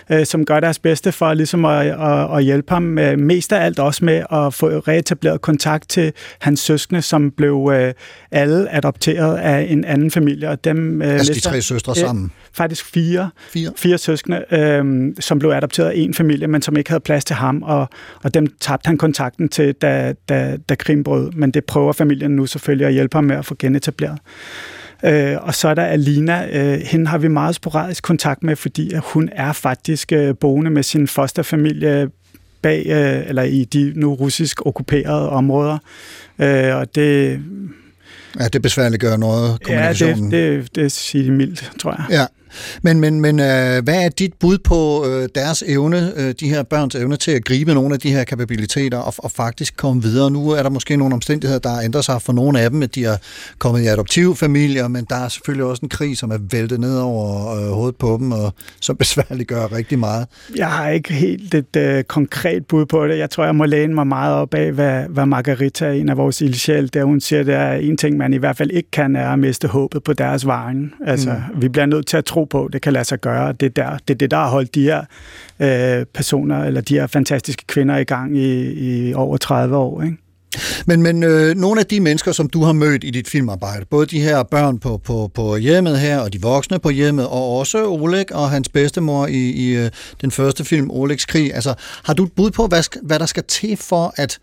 [0.10, 3.66] øh, som gør deres bedste for ligesom at, at, at hjælpe ham øh, mest af
[3.66, 7.94] alt også med at få reetableret kontakt til hans søskende, som blev øh,
[8.32, 10.50] alle adopteret af en anden familie.
[10.50, 12.32] Og dem, øh, Altså de lister- tre søstre Øh, sammen?
[12.54, 13.30] Faktisk fire.
[13.50, 13.72] Fire.
[13.78, 17.36] Fire søskende, øh, som blev adopteret af en familie, men som ikke havde plads til
[17.36, 17.90] ham, og,
[18.24, 21.32] og dem tabte han kontakten til, da, da, da krigen brød.
[21.32, 24.18] Men det prøver familien nu selvfølgelig at hjælpe ham med at få genetableret.
[25.06, 26.48] Øh, og så er der Alina.
[26.52, 30.72] Øh, hende har vi meget sporadisk kontakt med, fordi at hun er faktisk øh, boende
[30.72, 32.10] med sin fosterfamilie
[32.62, 35.78] bag, øh, eller i de nu russisk okkuperede områder.
[36.40, 37.40] Øh, og det,
[38.40, 40.32] Ja, det besværliggør noget ja, kommunikationen.
[40.32, 42.06] det, det, det siger de mildt, tror jeg.
[42.10, 42.26] Ja,
[42.82, 46.64] men, men, men øh, hvad er dit bud på øh, deres evne, øh, de her
[46.64, 50.32] børns evne til at gribe nogle af de her kapabiliteter og, og faktisk komme videre?
[50.32, 53.06] Nu er der måske nogle omstændigheder, der ændrer sig for nogle af dem, at de
[53.06, 53.18] er
[53.58, 57.56] kommet i adoptivfamilier, men der er selvfølgelig også en krig, som er væltet ned over
[57.56, 60.28] øh, hovedet på dem, og som besværliggør rigtig meget.
[60.56, 63.18] Jeg har ikke helt et øh, konkret bud på det.
[63.18, 66.42] Jeg tror, jeg må læne mig meget op af, hvad, hvad Margarita, en af vores
[66.42, 69.40] ildsjæl, der hun siger, er en ting, man i hvert fald ikke kan, er at
[69.40, 70.94] miste håbet på deres vejen.
[71.06, 71.62] Altså, mm.
[71.62, 73.52] vi bliver nødt til at tro på, at det kan lade sig gøre.
[73.52, 75.04] Det er, der, det er det, der har holdt de her
[75.60, 80.18] øh, personer, eller de her fantastiske kvinder i gang i, i over 30 år, ikke?
[80.86, 84.06] Men, men øh, nogle af de mennesker, som du har mødt i dit filmarbejde, både
[84.06, 87.88] de her børn på, på, på hjemmet her, og de voksne på hjemmet, og også
[87.88, 91.74] Oleg og hans bedstemor i, i øh, den første film, Olegs krig, altså
[92.04, 94.40] har du et bud på, hvad, hvad der skal til for, at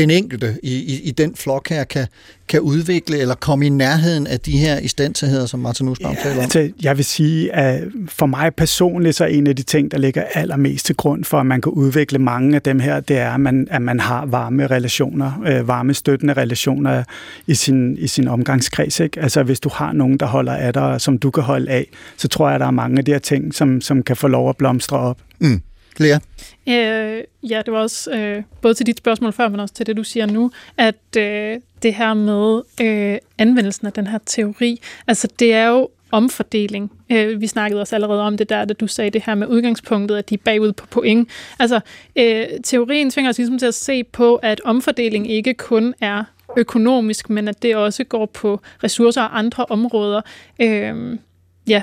[0.00, 2.06] den enkelte i, i, i den flok her kan,
[2.48, 6.36] kan udvikle eller komme i nærheden af de her istandsagheder, som Martin Nussbaum ja, taler
[6.36, 6.42] om?
[6.42, 9.98] Altså, jeg vil sige, at for mig personligt, så er en af de ting, der
[9.98, 13.30] ligger allermest til grund for, at man kan udvikle mange af dem her, det er,
[13.30, 17.04] at man, at man har varme relationer, øh, varme støttende relationer
[17.46, 19.00] i sin, i sin omgangskreds.
[19.00, 19.20] Ikke?
[19.20, 21.86] Altså, hvis du har nogen, der holder af dig, som du kan holde af,
[22.16, 24.28] så tror jeg, at der er mange af de her ting, som, som kan få
[24.28, 25.18] lov at blomstre op.
[25.40, 25.60] Mm.
[26.00, 26.18] Lea?
[26.68, 29.96] Øh, ja, det var også øh, både til dit spørgsmål før, men også til det,
[29.96, 35.28] du siger nu, at øh, det her med øh, anvendelsen af den her teori, altså
[35.38, 36.92] det er jo omfordeling.
[37.12, 40.16] Øh, vi snakkede også allerede om det der, da du sagde det her med udgangspunktet,
[40.16, 41.28] at de er bagud på point.
[41.58, 41.80] Altså,
[42.16, 46.24] øh, teorien tvinger os ligesom til at se på, at omfordeling ikke kun er
[46.56, 50.20] økonomisk, men at det også går på ressourcer og andre områder.
[50.60, 51.18] Øh,
[51.68, 51.82] ja,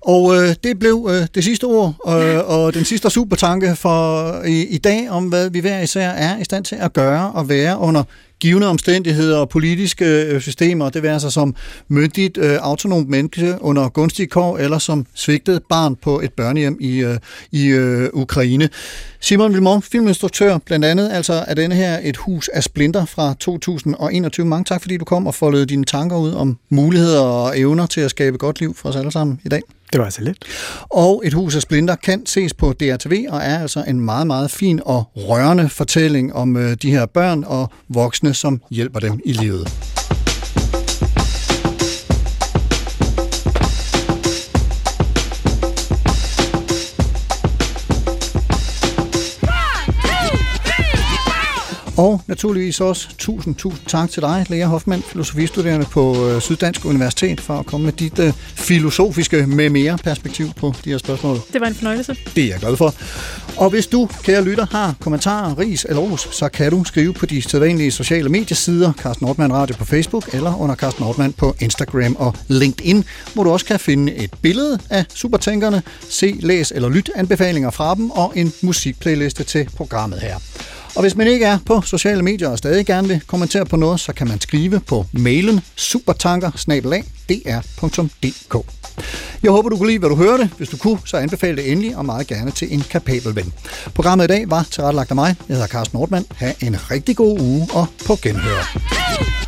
[0.00, 4.66] Og øh, det blev øh, det sidste ord, øh, og den sidste supertanke for i,
[4.66, 7.78] i dag, om hvad vi hver især er i stand til at gøre og være
[7.78, 8.02] under
[8.40, 11.54] givende omstændigheder og politiske øh, systemer, det vil altså som
[11.88, 16.98] myndigt øh, autonomt menneske under gunstige kår, eller som svigtet barn på et børnehjem i,
[16.98, 17.18] øh,
[17.52, 18.68] i øh, Ukraine.
[19.20, 24.46] Simon Vilmont, filminstruktør blandt andet, altså er denne her et hus af splinter fra 2021.
[24.46, 28.00] Mange tak, fordi du kom og foldede dine tanker ud om muligheder og evner til
[28.00, 29.62] at skabe godt liv for os alle sammen i dag.
[29.92, 30.38] Det var altså lidt.
[30.90, 34.50] Og Et hus af splinter kan ses på DRTV og er altså en meget, meget
[34.50, 39.32] fin og rørende fortælling om øh, de her børn og voksne, som hjælper dem i
[39.32, 39.87] livet.
[51.98, 57.40] Og naturligvis også tusind, tusind tak til dig, Lea Hoffmann, filosofistuderende på øh, Syddansk Universitet,
[57.40, 61.38] for at komme med dit øh, filosofiske med mere perspektiv på de her spørgsmål.
[61.52, 62.16] Det var en fornøjelse.
[62.36, 62.94] Det er jeg glad for.
[63.56, 67.26] Og hvis du, kære lytter, har kommentarer, ris eller ros, så kan du skrive på
[67.26, 72.16] de sædvanlige sociale mediesider, Carsten Nordmann Radio på Facebook, eller under Carsten Nordmann på Instagram
[72.16, 77.10] og LinkedIn, hvor du også kan finde et billede af supertænkerne, se, læs eller lyt
[77.14, 80.38] anbefalinger fra dem, og en musikplayliste til programmet her.
[80.98, 84.00] Og hvis man ikke er på sociale medier og stadig gerne vil kommentere på noget,
[84.00, 86.50] så kan man skrive på mailen supertanker
[89.42, 90.50] Jeg håber, du kunne lide, hvad du hørte.
[90.56, 93.52] Hvis du kunne, så anbefale det endelig og meget gerne til en kapabel ven.
[93.94, 95.36] Programmet i dag var tilrettelagt af mig.
[95.48, 96.26] Jeg hedder Carsten Nordmann.
[96.36, 99.47] Ha' en rigtig god uge og på genhør.